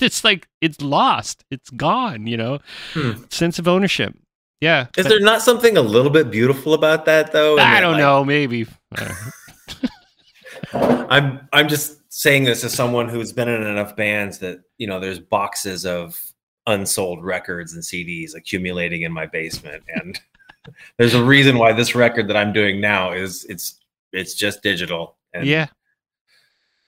[0.03, 1.45] It's like it's lost.
[1.51, 2.27] It's gone.
[2.27, 2.59] You know,
[2.93, 3.13] hmm.
[3.31, 4.15] sense of ownership.
[4.63, 4.87] Yeah.
[4.97, 7.59] Is but, there not something a little bit beautiful about that though?
[7.59, 8.25] I don't like, know.
[8.25, 8.67] Maybe.
[10.73, 15.01] I'm I'm just saying this as someone who's been in enough bands that you know
[15.01, 16.21] there's boxes of
[16.69, 20.21] unsold records and CDs accumulating in my basement, and
[20.97, 23.81] there's a reason why this record that I'm doing now is it's
[24.13, 25.17] it's just digital.
[25.35, 25.67] And yeah.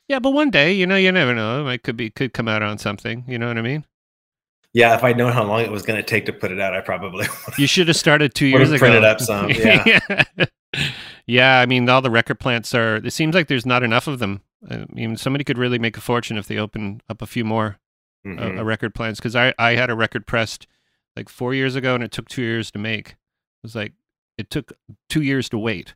[0.08, 1.66] Yeah, but one day, you know, you never know.
[1.68, 3.24] It could be could come out on something.
[3.26, 3.84] You know what I mean?
[4.72, 6.74] Yeah, if I'd known how long it was going to take to put it out,
[6.74, 7.26] I probably
[7.58, 8.78] You should have started two years ago.
[8.80, 9.48] printed up some.
[9.50, 10.00] Yeah.
[10.08, 10.44] yeah.
[11.26, 12.96] Yeah, I mean, all the record plants are.
[12.96, 14.42] It seems like there's not enough of them.
[14.68, 17.78] I mean, somebody could really make a fortune if they open up a few more
[18.26, 18.58] uh, Mhm.
[18.58, 19.20] uh, record plants.
[19.20, 20.66] Because I I had a record pressed
[21.16, 23.10] like four years ago, and it took two years to make.
[23.10, 23.16] It
[23.62, 23.92] was like
[24.36, 24.72] it took
[25.08, 25.94] two years to wait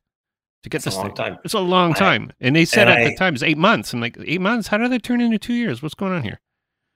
[0.62, 1.14] to get It's a this long thing.
[1.16, 1.38] time.
[1.44, 3.58] It's a long I- time, and they said and at I- the time it's eight
[3.58, 3.92] months.
[3.92, 4.68] I'm like, eight months?
[4.68, 5.82] How did that turn into two years?
[5.82, 6.40] What's going on here?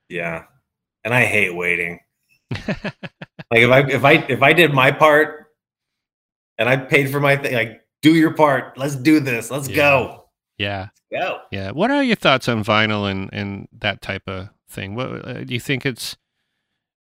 [0.09, 0.45] Yeah,
[1.05, 2.01] and I hate waiting.
[3.51, 5.49] Like if I if I if I did my part
[6.57, 8.79] and I paid for my thing, like do your part.
[8.79, 9.51] Let's do this.
[9.51, 9.77] Let's Yeah.
[9.77, 10.25] go.
[10.57, 11.41] yeah, Go.
[11.51, 11.71] yeah.
[11.73, 14.95] What are your thoughts on vinyl and and that type of thing?
[14.95, 16.17] What uh, do you think it's?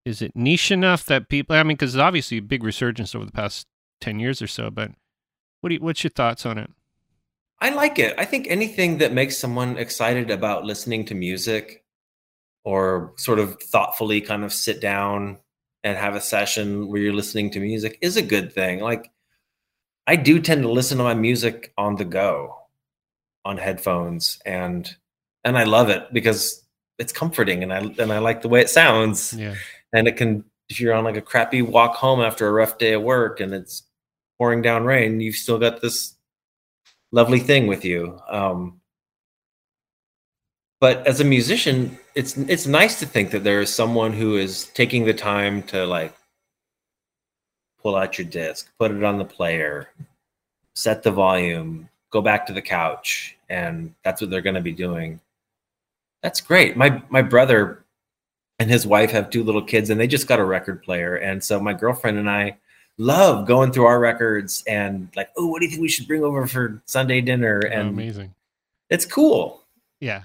[0.05, 1.57] Is it niche enough that people?
[1.57, 3.67] I mean, because obviously a big resurgence over the past
[4.01, 4.71] ten years or so.
[4.71, 4.93] But
[5.67, 6.71] what do you, what's your thoughts on it?
[7.61, 8.15] I like it.
[8.17, 11.83] I think anything that makes someone excited about listening to music
[12.65, 15.39] or sort of thoughtfully kind of sit down
[15.83, 18.79] and have a session where you're listening to music is a good thing.
[18.79, 19.11] Like
[20.07, 22.55] I do tend to listen to my music on the go
[23.45, 24.89] on headphones and
[25.43, 26.65] and I love it because
[27.01, 29.57] it's comforting and I and I like the way it sounds Yeah,
[29.93, 32.93] and it can if you're on like a crappy walk home after a rough day
[32.93, 33.83] at work and it's
[34.39, 36.15] pouring down rain you've still got this
[37.13, 38.19] lovely thing with you.
[38.29, 38.81] Um
[40.81, 44.67] but as a musician it's it's nice to think that there is someone who is
[44.75, 46.15] taking the time to like
[47.83, 49.89] pull out your disc put it on the player
[50.75, 54.73] set the volume go back to the couch and that's what they're going to be
[54.73, 55.21] doing.
[56.23, 56.77] That's great.
[56.77, 57.85] My my brother
[58.59, 61.45] and his wife have two little kids and they just got a record player and
[61.45, 62.57] so my girlfriend and i
[62.99, 66.25] love going through our records and like oh what do you think we should bring
[66.25, 68.35] over for sunday dinner Oh, and amazing.
[68.91, 69.63] it's cool
[70.01, 70.23] Yeah,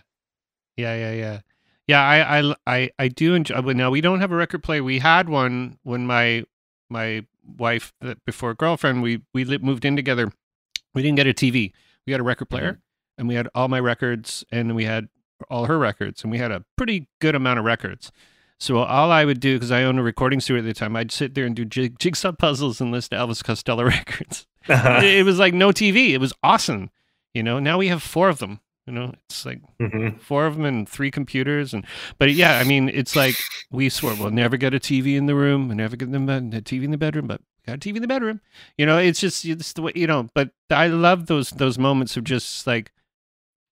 [0.78, 1.40] yeah, yeah, yeah,
[1.88, 2.02] yeah.
[2.02, 3.62] I, I, I, I do enjoy.
[3.62, 4.84] But now we don't have a record player.
[4.84, 6.46] We had one when my
[6.90, 7.26] my
[7.58, 10.32] wife, uh, before girlfriend, we we moved in together.
[10.94, 11.72] We didn't get a TV.
[12.06, 12.80] We had a record player,
[13.18, 15.08] and we had all my records, and we had
[15.50, 18.12] all her records, and we had a pretty good amount of records.
[18.62, 21.12] So all I would do, because I owned a recording studio at the time, I'd
[21.12, 24.46] sit there and do jig- jigsaw puzzles and listen to Elvis Costello records.
[24.70, 26.10] it, it was like no TV.
[26.12, 26.92] It was awesome.
[27.34, 28.60] You know, now we have four of them.
[28.86, 30.20] You know, it's like Mhm.
[30.22, 31.86] four of them and three computers and
[32.20, 33.36] but yeah i mean it's like
[33.72, 36.42] we swore we'll never get a tv in the room and never get them a
[36.42, 38.42] tv in the bedroom but we got a tv in the bedroom
[38.78, 42.18] you know it's just it's the way you know but i love those those moments
[42.18, 42.92] of just like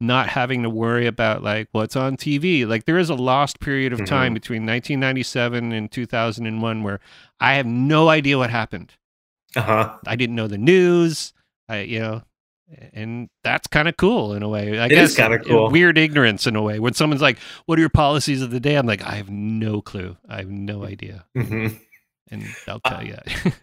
[0.02, 3.94] not having to worry about like what's on tv like there is a lost period
[3.94, 4.36] of time Mhm.
[4.36, 7.00] between 1997 and 2001 where
[7.40, 8.92] i have no idea what happened
[9.56, 11.32] uh-huh i didn't know the news
[11.70, 12.22] i you know
[12.92, 14.80] and that's kind of cool in a way.
[14.80, 15.70] I It guess is kinda uh, cool.
[15.70, 16.80] Weird ignorance in a way.
[16.80, 19.80] When someone's like, "What are your policies of the day?" I'm like, "I have no
[19.80, 20.18] clue.
[20.28, 21.80] I have no idea." Mhm.
[22.32, 23.18] And I'll Uh, tell you.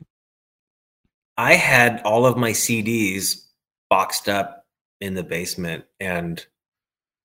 [1.36, 3.46] I had all of my CDs
[3.88, 4.59] boxed up
[5.00, 6.44] in the basement and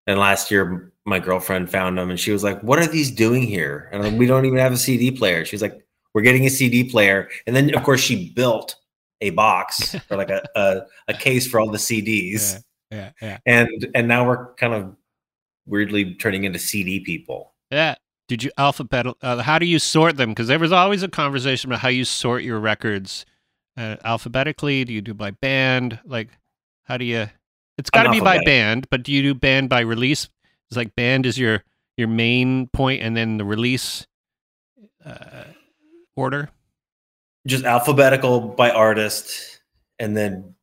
[0.07, 3.43] and last year my girlfriend found them and she was like, "What are these doing
[3.43, 5.45] here?" And like, we don't even have a CD player.
[5.45, 8.75] she's like, "We're getting a CD player." And then of course she built
[9.21, 12.63] a box or like a a, a case for all the CDs.
[12.91, 14.95] yeah, yeah, And and now we're kind of
[15.65, 17.53] weirdly turning into CD people.
[17.71, 17.95] yeah.
[18.27, 19.05] Did you alphabet?
[19.21, 20.29] Uh, how do you sort them?
[20.29, 23.23] Because there was always a conversation about how you sort your records
[23.77, 24.83] uh, alphabetically.
[24.83, 25.99] Do you do by band?
[26.05, 26.29] Like,
[26.85, 27.27] how do you?
[27.77, 30.29] It's got to be by band, but do you do band by release?
[30.69, 31.63] It's like band is your
[31.97, 34.05] your main point, and then the release
[35.05, 35.43] uh,
[36.15, 36.49] order.
[37.47, 39.59] just alphabetical by artist
[39.99, 40.55] and then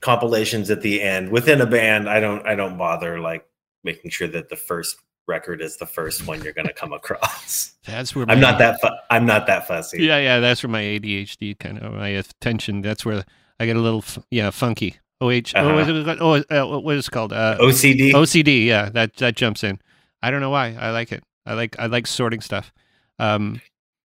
[0.00, 3.44] compilations at the end within a band i don't i don't bother like
[3.84, 4.96] making sure that the first
[5.28, 8.80] record is the first one you're going to come across That's where i'm not that
[8.80, 12.80] fu- i'm not that fussy Yeah, yeah, that's where my ADHD kind of my attention.
[12.80, 13.22] That's where
[13.60, 14.96] I get a little f- yeah funky.
[15.20, 15.76] Oh, Uh-huh.
[15.78, 16.34] is it, oh,
[16.76, 17.32] uh, what is it called?
[17.32, 18.64] Uh, ocd OCD.
[18.66, 19.78] Yeah, that that jumps in.
[20.22, 20.76] I don't know why.
[20.78, 21.22] I like it.
[21.46, 22.72] I like I like sorting stuff.
[23.18, 23.60] Um,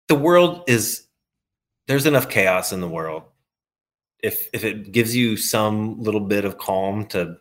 [0.08, 1.06] the world is
[1.86, 3.24] there's enough chaos in the world
[4.22, 7.36] if if it gives you some little bit of calm to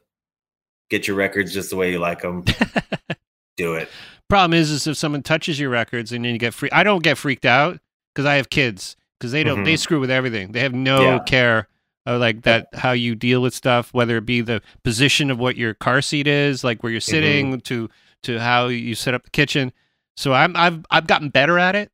[0.89, 2.43] get your records just the way you like them
[3.57, 3.87] do it
[4.29, 6.69] problem is, is if someone touches your records and then you get free.
[6.71, 7.79] I don't get freaked out
[8.13, 9.79] because I have kids because they don't they Mhm.
[9.79, 10.53] screw with everything.
[10.53, 11.19] They have no Yeah.
[11.19, 11.67] care
[12.05, 15.73] like that, how you deal with stuff, whether it be the position of what your
[15.73, 17.89] car seat is, like where you're sitting, to
[18.23, 19.71] to how you set up the kitchen.
[20.15, 21.91] So I'm I've I've gotten better at it,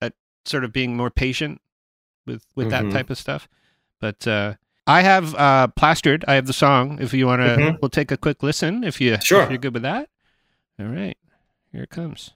[0.00, 1.60] at sort of being more patient
[2.26, 2.70] with with Mhm.
[2.70, 3.48] that type of stuff.
[4.00, 4.54] But uh,
[4.86, 6.24] I have uh, plastered.
[6.26, 6.98] I have the song.
[7.00, 7.78] If you want to, Mhm.
[7.82, 8.82] we'll take a quick listen.
[8.84, 9.42] If you Sure.
[9.42, 10.08] if you're good with that.
[10.78, 11.16] All right,
[11.72, 12.30] here it comes.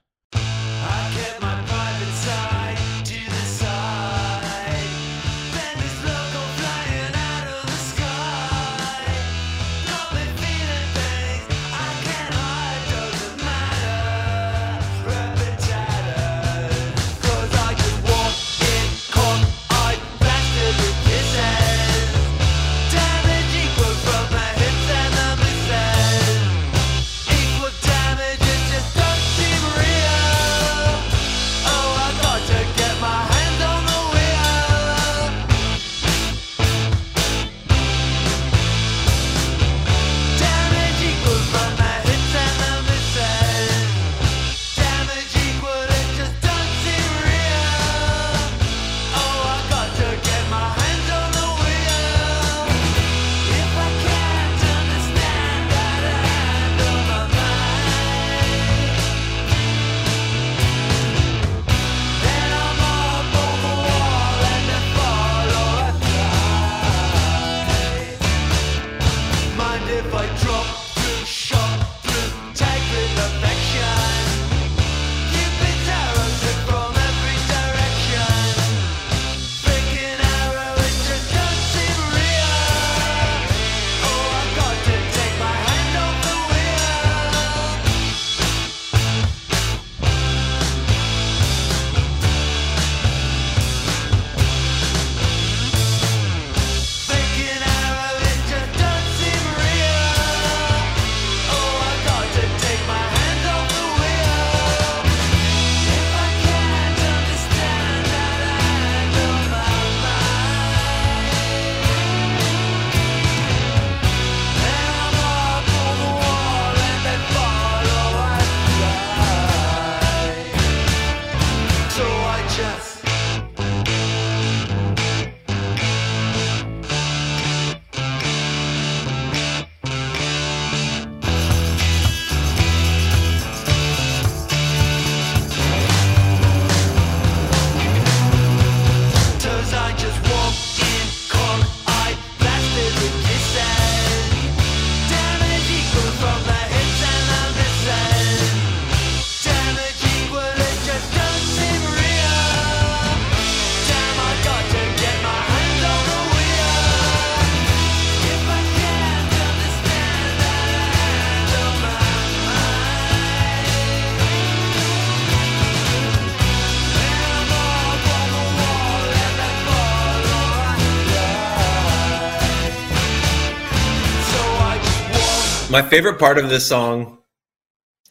[175.75, 177.19] My favorite part of this song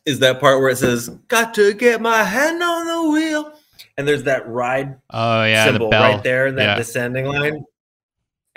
[0.05, 3.53] is that part where it says, Got to get my hand on the wheel.
[3.97, 6.75] And there's that ride Oh yeah, cymbal the bell right there in that Yeah.
[6.75, 7.63] descending line.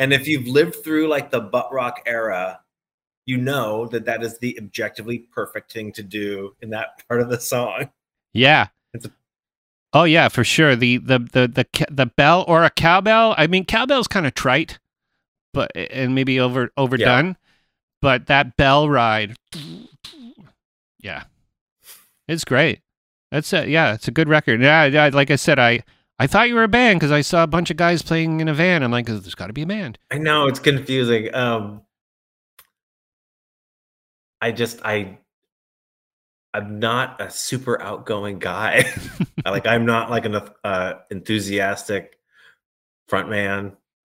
[0.00, 2.58] And if you've lived through like the butt rock era,
[3.26, 7.28] you know that that is the objectively perfect thing to do in that part of
[7.28, 7.90] the song.
[8.32, 8.66] Yeah.
[8.92, 9.12] It's a-
[9.92, 10.74] oh yeah, for sure.
[10.74, 13.36] The the the the the bell or a cowbell.
[13.38, 14.80] I mean, cowbell's kind of trite,
[15.52, 17.36] but and maybe over overdone.
[18.06, 19.34] But that bell ride,
[21.00, 21.24] yeah,
[22.28, 22.78] it's great.
[23.32, 24.62] That's a, yeah, it's a good record.
[24.62, 25.10] Yeah.
[25.12, 25.82] Like I said, I
[26.16, 28.46] I thought you were a band because I saw a bunch of guys playing in
[28.46, 28.84] a van.
[28.84, 29.98] I'm like, there's got to be a band.
[30.08, 31.34] I know it's confusing.
[31.34, 31.82] Um
[34.40, 35.18] I just I
[36.54, 38.84] I'm not a super outgoing guy.
[39.44, 42.20] like I'm not like an uh, enthusiastic
[43.08, 43.30] front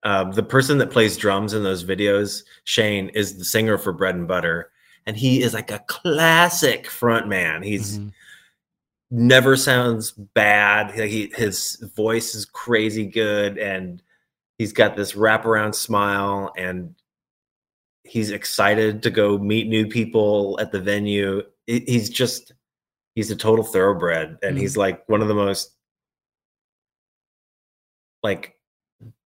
[0.03, 4.15] Um, the person that plays drums in those videos, Shane, is the singer for Bread
[4.15, 4.71] and Butter,
[5.05, 7.61] and he is like a classic front man.
[7.63, 8.11] He's Mhm.
[9.11, 10.97] never sounds bad.
[10.97, 14.01] Like he, his voice is crazy good, and
[14.57, 16.95] he's got this wraparound smile, and
[18.03, 21.43] he's excited to go meet new people at the venue.
[21.67, 22.53] He- He's just
[23.13, 25.75] he's a total thoroughbred, and he's like one of the most
[28.23, 28.55] like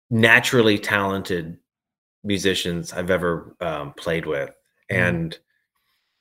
[0.09, 1.57] naturally talented
[2.23, 4.51] musicians I've ever um, played with,
[4.89, 5.37] and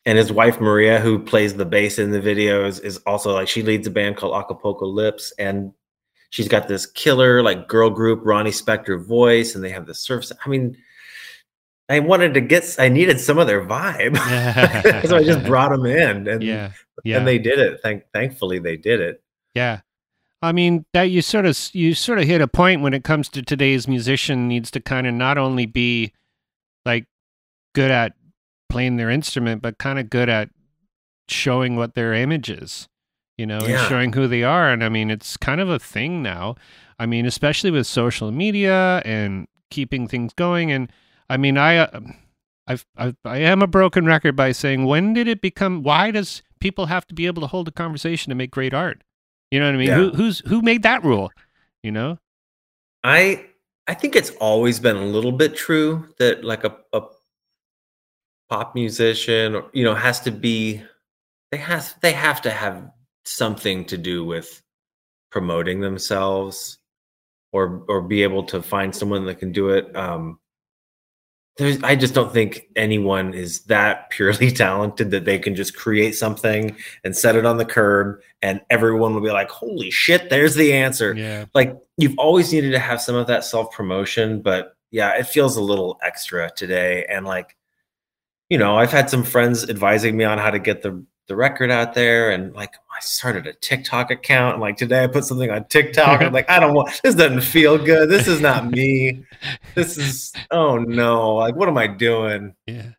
[0.07, 3.63] and his wife Maria, who plays the bass in the videos, is also like she
[3.63, 5.73] leads a band called Acapulco Lips, and
[6.31, 10.31] she's got this killer like girl group Ronnie Spector voice, and they have this surf.
[10.45, 10.77] I mean,
[11.89, 14.17] I wanted to get I needed some of their vibe.
[15.07, 16.73] so I just brought them in and yeah,
[17.05, 17.81] yeah, and they did it.
[17.83, 19.23] Thank thankfully they did it.
[19.55, 19.81] yeah.
[20.45, 23.29] I mean that you sort of you sort of hit a point when it comes
[23.31, 26.13] to today's musician needs to kind of not only be
[26.85, 27.07] like
[27.75, 28.15] good at
[28.69, 30.51] playing their instrument, but kind of good at
[31.29, 32.89] showing what their image is,
[33.39, 33.79] you know, Yeah.
[33.81, 34.71] and showing who they are.
[34.71, 36.57] And I mean, it's kind of a thing now.
[36.99, 40.71] I mean, especially with social media and keeping things going.
[40.71, 40.91] And
[41.29, 42.01] I mean, I, uh,
[42.67, 45.83] I've, I've, I am a broken record by saying, when did it become?
[45.83, 49.03] Why does people have to be able to hold a conversation to make great art?
[49.55, 49.87] You know what I mean?
[49.87, 49.97] Yeah.
[49.99, 51.31] Who, who's who made that rule?
[51.85, 52.19] You know?
[53.05, 53.47] I
[53.87, 57.03] I think it's always been a little bit true that like a, a
[58.51, 60.83] pop musician or you know has to be
[61.53, 62.91] they has they have to have
[63.27, 64.61] something to do with
[65.31, 66.79] promoting themselves
[67.53, 70.41] or or be able to find someone that can do it um
[71.57, 76.13] there's i just don't think anyone is that purely talented that they can just create
[76.15, 80.55] something and set it on the curb and everyone will be like holy shit there's
[80.57, 81.45] the answer Yeah.
[81.55, 85.57] like you've always needed to have some of that self promotion, but yeah, it feels
[85.57, 87.05] a little extra today.
[87.09, 87.57] And like,
[88.49, 91.71] you know, I've had some friends advising me on how to get the the record
[91.71, 94.55] out there, and like I started a TikTok account.
[94.55, 96.23] And like today, I put something on TikTok.
[96.23, 97.15] I'm like, I don't want this.
[97.15, 98.09] Doesn't feel good.
[98.09, 99.25] This is not me.
[99.75, 101.35] This is oh no.
[101.37, 102.55] Like, what am I doing?
[102.67, 102.91] Yeah.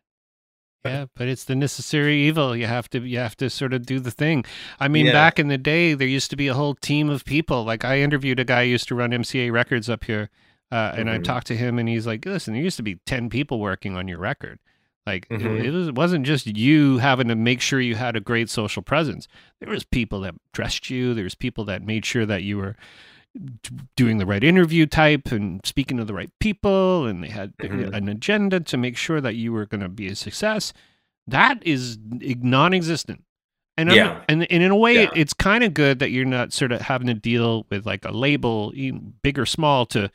[0.84, 2.54] Yeah, but it's the necessary evil.
[2.54, 4.44] You have to you have to sort of do the thing.
[4.78, 5.12] I mean, Yeah.
[5.12, 7.64] back in the day there used to be a whole team of people.
[7.64, 10.30] Like I interviewed a guy who used to run MCA Records up here.
[10.70, 11.24] Uh, and I Mhm.
[11.24, 14.06] talked to him and he's like, "Listen, there used to be 10 people working on
[14.08, 14.58] your record.
[15.06, 15.62] Like it- Mhm.
[15.64, 18.82] it, was, it wasn't just you having to make sure you had a great social
[18.82, 19.28] presence.
[19.60, 22.74] There was people that dressed you, there was people that made sure that you were
[23.96, 27.92] doing the right interview type and speaking to the right people and they had Mhm.
[27.94, 30.72] an agenda to make sure that you were going to be a success
[31.26, 33.22] that is non-existent
[33.76, 34.22] and Yeah.
[34.28, 35.10] and, and in a way Yeah.
[35.14, 38.10] it's kind of good that you're not sort of having to deal with like a
[38.10, 38.72] label
[39.22, 40.10] big or small to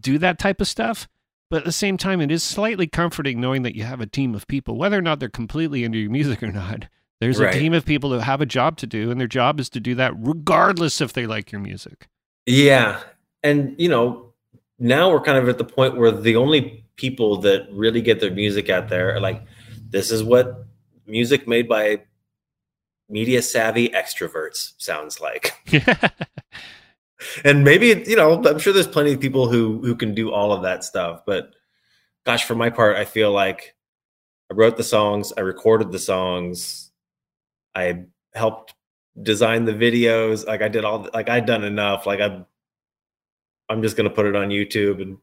[0.00, 1.08] do that type of stuff
[1.52, 4.34] but at the same time it is slightly comforting knowing that you have a team
[4.34, 6.86] of people whether or not they're completely into your music or not
[7.20, 7.54] there's Right.
[7.54, 9.78] a team of people that have a job to do and their job is to
[9.80, 12.08] do that regardless if they like your music
[12.46, 13.00] Yeah.
[13.44, 14.32] And, you know,
[14.78, 18.30] now we're kind of at the point where the only people that really get their
[18.30, 19.42] music out there are like,
[19.90, 20.64] this is what
[21.06, 22.02] music made by
[23.08, 25.54] media savvy extroverts sounds like.
[27.44, 30.52] And maybe, you know, I'm sure there's plenty of people who who can do all
[30.52, 31.54] of that stuff, but
[32.24, 33.74] gosh, for my part, I feel like
[34.50, 36.90] I wrote the songs, I recorded the songs,
[37.74, 38.04] I
[38.34, 38.74] helped
[39.20, 42.06] design the videos, like I did all like I'd done enough.
[42.06, 42.46] Like I'm
[43.68, 45.18] I'm just gonna put it on YouTube and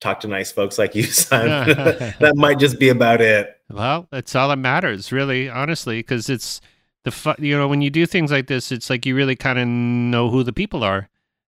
[0.00, 1.68] talk to nice folks like you, Simon.
[2.20, 3.54] that might just be about it.
[3.70, 6.60] Well, that's all that matters, really, honestly, because it's
[7.04, 9.58] the fu- you know when you do things like this, it's like you really kind
[9.58, 11.09] of know who the people are,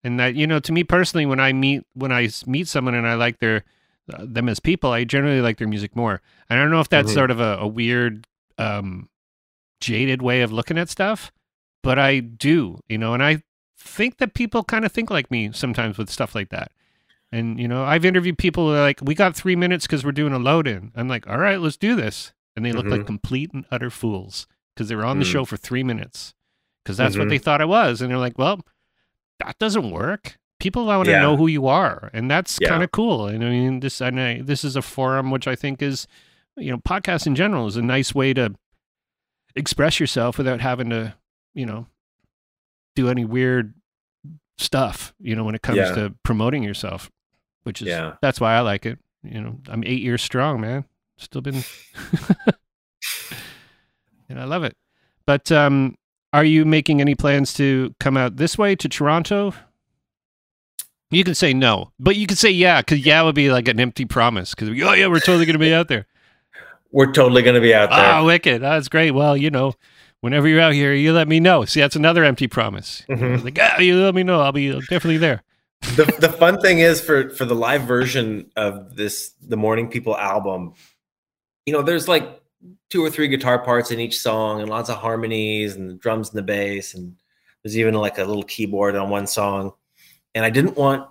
[0.04, 3.06] and that you know to me personally, when I meet when i meet someone and
[3.06, 3.64] I like their
[4.12, 6.20] uh, them as people, I generally like their music more.
[6.48, 7.14] And I don't know if that's Mhm.
[7.14, 8.26] sort of a, a weird,
[8.58, 9.08] um,
[9.80, 11.30] jaded way of looking at stuff,
[11.82, 13.42] but I do, you know, and I
[13.78, 16.72] think that people kind of think like me sometimes with stuff like that.
[17.32, 20.12] And you know, I've interviewed people who are like, "We got three minutes because we're
[20.12, 23.02] doing a load in." I'm like, "All right, let's do this," and they look like
[23.02, 23.06] Mhm.
[23.06, 25.32] complete and utter fools because they were on the Mm.
[25.32, 26.34] show for three minutes
[26.82, 27.30] because that's what Mhm.
[27.30, 28.60] they thought it was, and they're like, "Well,
[29.44, 31.20] that doesn't work." People want to Yeah.
[31.22, 32.68] know who you are, and that's Yeah.
[32.68, 33.26] kind of cool.
[33.26, 36.06] And I mean, this and I, this is a forum which I think is,
[36.56, 38.54] you know, podcasts in general is a nice way to
[39.56, 41.14] express yourself without having to,
[41.54, 41.86] you know,
[42.94, 43.72] do any weird
[44.58, 45.14] stuff.
[45.18, 45.94] You know, when it comes Yeah.
[45.94, 47.10] to promoting yourself,
[47.62, 47.88] which is
[48.20, 48.98] that's why I like it.
[49.22, 50.84] You know, I'm eight years strong, man.
[51.16, 51.62] Still been,
[54.28, 54.76] and I love it.
[55.26, 55.96] But um,
[56.32, 59.52] are you making any plans to come out this way to Toronto?
[61.10, 63.80] You can say no, but you can say yeah, because yeah would be like an
[63.80, 64.54] empty promise.
[64.54, 66.06] Because oh yeah, we're totally going to be out there.
[66.92, 68.14] We're totally gonna be out there.
[68.14, 68.62] Ah, wicked.
[68.62, 69.12] That's great.
[69.12, 69.74] Well, you know,
[70.22, 71.64] whenever you're out here, you let me know.
[71.64, 73.04] See, that's another empty promise.
[73.08, 73.44] Mhm.
[73.44, 74.40] Like, ah, you let me know.
[74.40, 75.44] I'll be definitely there.
[75.94, 80.16] the the fun thing is for for the live version of this the morning people
[80.16, 80.74] album
[81.64, 82.39] you know there's like
[82.88, 86.28] two or three guitar parts in each song and lots of harmonies and the drums
[86.28, 86.94] and the bass.
[86.94, 87.16] And
[87.62, 89.72] there's even like a little keyboard on one song.
[90.34, 91.08] And i didn't want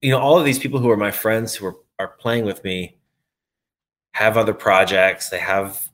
[0.00, 2.62] you know all of these people who are my friends who are, are playing with
[2.64, 2.98] me
[4.12, 5.30] have other projects.
[5.30, 5.88] They have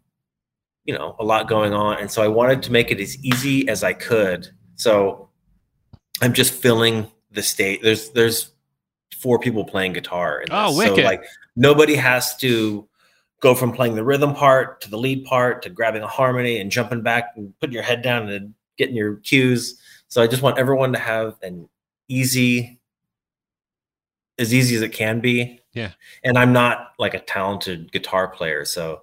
[0.84, 1.98] you know a lot going on.
[1.98, 4.48] And so i wanted to make it as easy as i could.
[4.76, 5.30] So
[6.22, 7.82] i'm just filling the state.
[7.82, 8.53] There's there's
[9.18, 10.48] four people playing guitar this.
[10.51, 11.05] Oh, so wicked.
[11.05, 11.24] like
[11.57, 12.88] nobody has to
[13.41, 16.70] go from playing the rhythm part to the lead part to grabbing a harmony and
[16.70, 19.78] jumping back and putting your head down and getting your cues.
[20.09, 21.68] So I just want everyone to have an
[22.09, 22.78] easy,
[24.38, 25.61] as easy as it can be.
[25.72, 25.93] Yeah.
[26.24, 29.03] And I'm not like a talented guitar player, so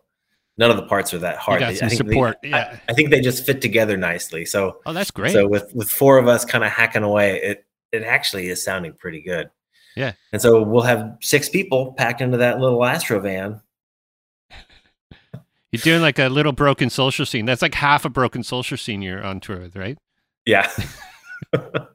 [0.58, 1.60] none of the parts are that hard.
[1.60, 2.38] got They- some I think they- support.
[2.44, 2.80] I- yeah.
[2.90, 4.46] I think they just fit together nicely.
[4.46, 5.32] So Oh, that's great.
[5.34, 8.94] so with with four of us kind of hacking away, it it actually is sounding
[8.94, 9.50] pretty good.
[9.96, 10.12] Yeah.
[10.34, 13.62] And so we'll have six people packed into that little Astro van.
[15.72, 17.46] You're doing like a little broken social scene.
[17.46, 19.98] That's like half a broken social scene you're on tour with, right?
[20.46, 20.72] Yeah.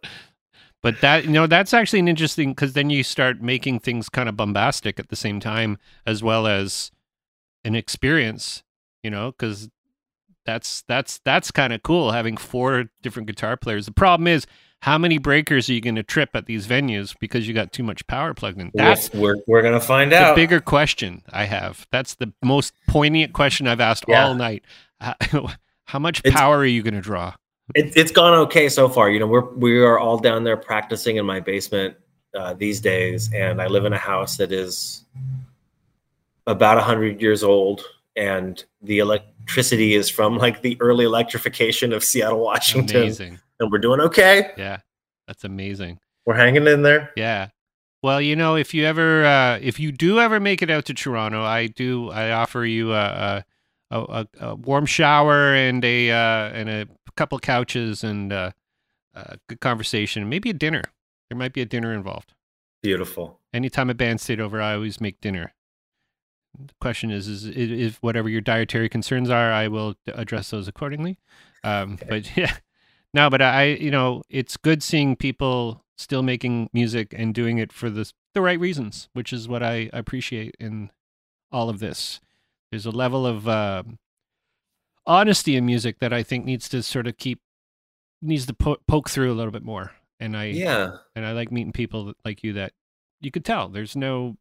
[0.83, 4.29] But that you know that's actually an interesting because then you start making things kind
[4.29, 6.91] of bombastic at the same time as well as
[7.65, 8.65] an experience,
[9.03, 9.71] you know, because
[10.45, 13.87] that's that's that's kind of cool having four different guitar players.
[13.87, 14.45] The problem is
[14.83, 17.85] how many breakers are you going to trip at these venues because you got too
[17.85, 18.73] much power plugged in?
[18.75, 20.35] That's we're we're gonna find the out.
[20.37, 21.87] bigger question I have.
[21.93, 24.27] That's the most poignant question I've asked Yeah.
[24.27, 24.65] all night.
[25.01, 25.15] How,
[25.85, 27.35] how much It's- power are you going to draw?
[27.77, 29.09] It, it's gone okay so far.
[29.09, 31.97] You know, we're we are all down there practicing in my basement
[32.37, 35.05] uh, these days, and I live in a house that is
[36.49, 37.83] about hundred years old,
[38.17, 43.39] and the electricity is from like the early electrification of Seattle, Washington, Amazing.
[43.63, 44.53] And we're doing okay.
[44.57, 44.79] Yeah,
[45.27, 45.99] that's amazing.
[46.27, 47.11] We're hanging in there.
[47.17, 47.49] Yeah.
[48.03, 50.95] Well, you know, if you ever, uh, if you do ever make it out to
[50.95, 52.11] Toronto, I do.
[52.11, 53.45] I offer you a
[53.91, 58.51] a, a, a warm shower and a uh, and a couple couches and uh,
[59.15, 60.83] a good conversation, maybe a dinner.
[61.31, 62.35] There might be a dinner involved.
[62.83, 63.39] Beautiful.
[63.55, 65.55] Anytime a band stayed over, I always make dinner.
[66.59, 71.19] The question is, is if whatever your dietary concerns are, I will address those accordingly.
[71.65, 72.57] Um, But yeah,
[73.15, 77.73] no, but I, you know, it's good seeing people still making music and doing it
[77.73, 80.91] for the the right reasons, which is what I appreciate in
[81.51, 82.21] all of this.
[82.71, 83.99] There's a level of um
[85.07, 87.41] honesty in music that I think needs to sort of keep
[88.21, 89.93] needs to po- poke through a little bit more.
[90.21, 90.97] And I Yeah.
[91.17, 92.73] and I like meeting people like you that
[93.21, 94.37] you could tell there's no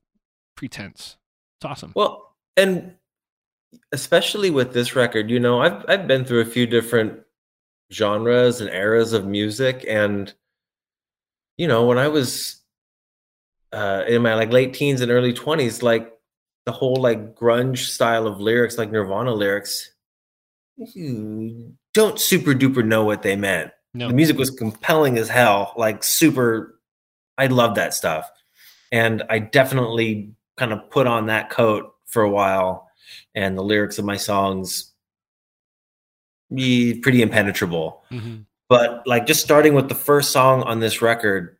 [0.56, 1.18] pretense.
[1.58, 1.92] It's awesome.
[1.96, 2.96] Well, and
[3.92, 7.20] especially with this record, you know, I've I've been through a few different
[7.92, 10.34] genres and eras of music, and
[11.58, 12.62] you know, when I was
[13.72, 16.12] uh, in my like late teens and early twenties, like
[16.66, 19.92] the whole like grunge style of lyrics, like Nirvana lyrics,
[20.78, 23.72] you don't super duper know what they meant.
[23.94, 26.80] No, the music was compelling as hell like super
[27.38, 28.30] i love that stuff.
[28.92, 32.90] And i definitely kind of put on that coat for a while
[33.36, 34.91] and the lyrics of my songs
[36.52, 38.46] pretty impenetrable Mhm.
[38.70, 41.58] but like just starting with the first song on this record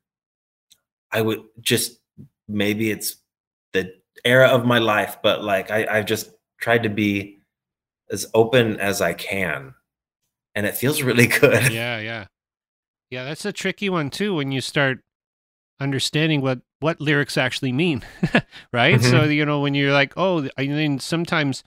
[1.12, 2.00] i would just
[2.48, 3.16] maybe it's
[3.74, 3.94] the
[4.26, 6.30] era of my life but like i i've just
[6.60, 7.40] tried to be
[8.12, 9.74] as open as i can
[10.56, 12.26] and it feels really good yeah, yeah,
[13.10, 13.24] yeah.
[13.24, 15.00] That's a tricky one too when you start
[15.80, 18.04] understanding what what lyrics actually mean,
[18.74, 19.02] right?
[19.02, 21.64] So you know when you're like, oh, I mean, sometimes,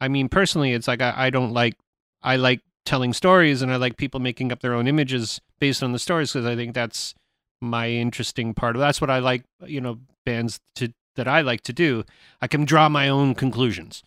[0.00, 1.76] I mean, personally, it's like I, I don't like
[2.24, 5.92] I like telling stories and I like people making up their own images based on
[5.92, 7.14] the stories because I think that's
[7.60, 11.60] my interesting part of that's what I like, you know, bands to that I like
[11.62, 12.04] to do.
[12.42, 14.02] I can draw my own conclusions.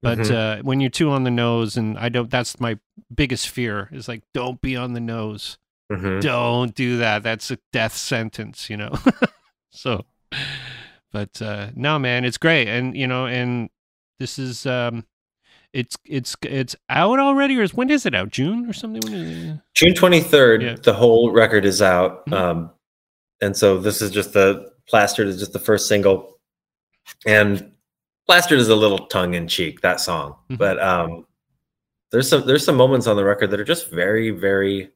[0.00, 0.30] But Mhm.
[0.34, 2.78] uh, when you're too on the nose, and I don't, that's my
[3.14, 5.58] biggest fear is like, don't be on the nose.
[5.92, 6.20] Mhm.
[6.20, 7.22] Don't do that.
[7.22, 8.92] That's a death sentence, you know?
[9.70, 10.04] so,
[11.12, 12.68] but uh, no, man, it's great.
[12.68, 13.70] And, you know, and
[14.18, 15.04] this is, um,
[15.72, 18.30] it's, it's, it's out already, or is, when is it out?
[18.30, 19.00] June or something?
[19.04, 19.60] When is it?
[19.74, 20.76] June 23rd, Yeah.
[20.82, 22.26] the whole record is out.
[22.26, 22.32] Mhm.
[22.34, 22.70] Um,
[23.40, 26.38] and so this is just the Plastered is just the first single.
[27.26, 27.72] And
[28.28, 30.36] Plastered is a little tongue in cheek, that song.
[30.50, 30.58] Mhm.
[30.58, 31.26] But um,
[32.10, 34.90] there's some there's some moments on the record that are just very, very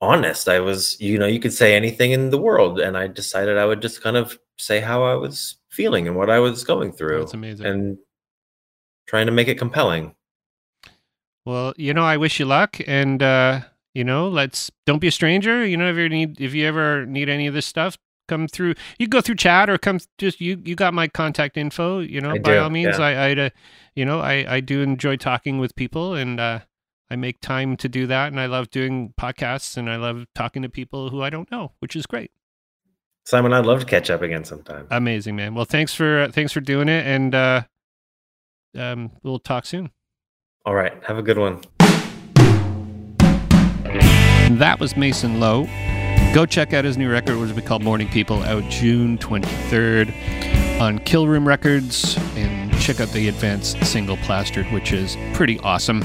[0.00, 0.48] honest.
[0.48, 3.66] I was, you know, you could say anything in the world, and I decided I
[3.66, 7.20] would just kind of say how I was feeling and what I was going through.
[7.20, 7.66] That's amazing.
[7.66, 7.98] And
[9.10, 10.14] trying to make it compelling.
[11.44, 15.12] Well, you know, I wish you luck, and uh, you know, let's don't be a
[15.12, 15.66] stranger.
[15.66, 17.98] You know, if you need if you ever need any of this stuff,
[18.28, 18.74] come through.
[18.98, 20.62] You can go through chat or come just you.
[20.64, 21.98] You got my contact info.
[21.98, 23.04] You know, I by do, all means, yeah.
[23.04, 23.50] I I uh,
[23.96, 26.60] you know I I do enjoy talking with people, and uh,
[27.10, 30.62] I make time to do that, and I love doing podcasts, and I love talking
[30.62, 32.30] to people who I don't know, which is great.
[33.24, 34.86] Simon, I'd love to catch up again sometime.
[34.90, 35.54] Amazing, man.
[35.56, 37.62] Well, thanks for thanks for doing it, and uh,
[38.76, 39.90] um, we'll talk soon.
[40.66, 40.92] All right.
[41.04, 41.60] Have a good one.
[44.58, 45.66] That was Mason Lowe.
[46.34, 50.80] Go check out his new record, which we call Morning People, out June 23rd.
[50.80, 56.02] on Killroom Records and check out the advanced single Plastered, which is pretty awesome.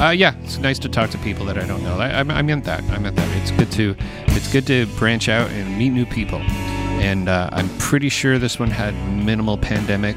[0.00, 1.98] Uh, yeah, it's nice to talk to people that I don't know.
[1.98, 2.82] I, I, I meant that.
[2.90, 3.36] I meant that.
[3.40, 3.94] It's good to
[4.28, 6.40] it's good to branch out and meet new people.
[6.40, 8.94] And uh, I'm pretty sure this one had
[9.24, 10.16] minimal pandemic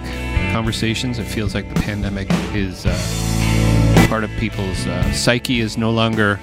[0.55, 1.19] conversations.
[1.19, 6.39] It feels like the pandemic is uh, part of people's uh, psyche is no longer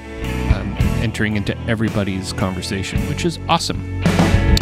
[0.53, 4.03] um, entering into everybody's conversation, which is awesome.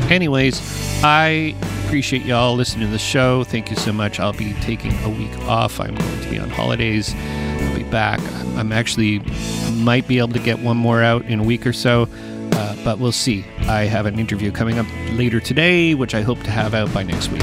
[0.09, 0.63] Anyways,
[1.03, 3.43] I appreciate y'all listening to the show.
[3.43, 4.21] Thank you so much.
[4.21, 5.81] I'll be taking a week off.
[5.81, 7.13] I'm going to be on holidays.
[7.17, 8.21] I'll be back.
[8.57, 9.19] I'm, actually
[9.73, 12.09] might be able to get one more out in a week or so,
[12.53, 13.45] uh, but we'll see.
[13.63, 17.03] I have an interview coming up later today, which I hope to have out by
[17.03, 17.43] next week.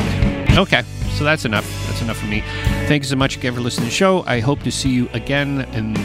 [0.57, 0.83] Okay,
[1.17, 1.66] so that's enough.
[2.07, 2.41] Enough for me.
[2.87, 4.23] Thank you so much again for listening to the show.
[4.25, 5.97] I hope to see you again, and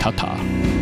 [0.00, 0.81] ta ta.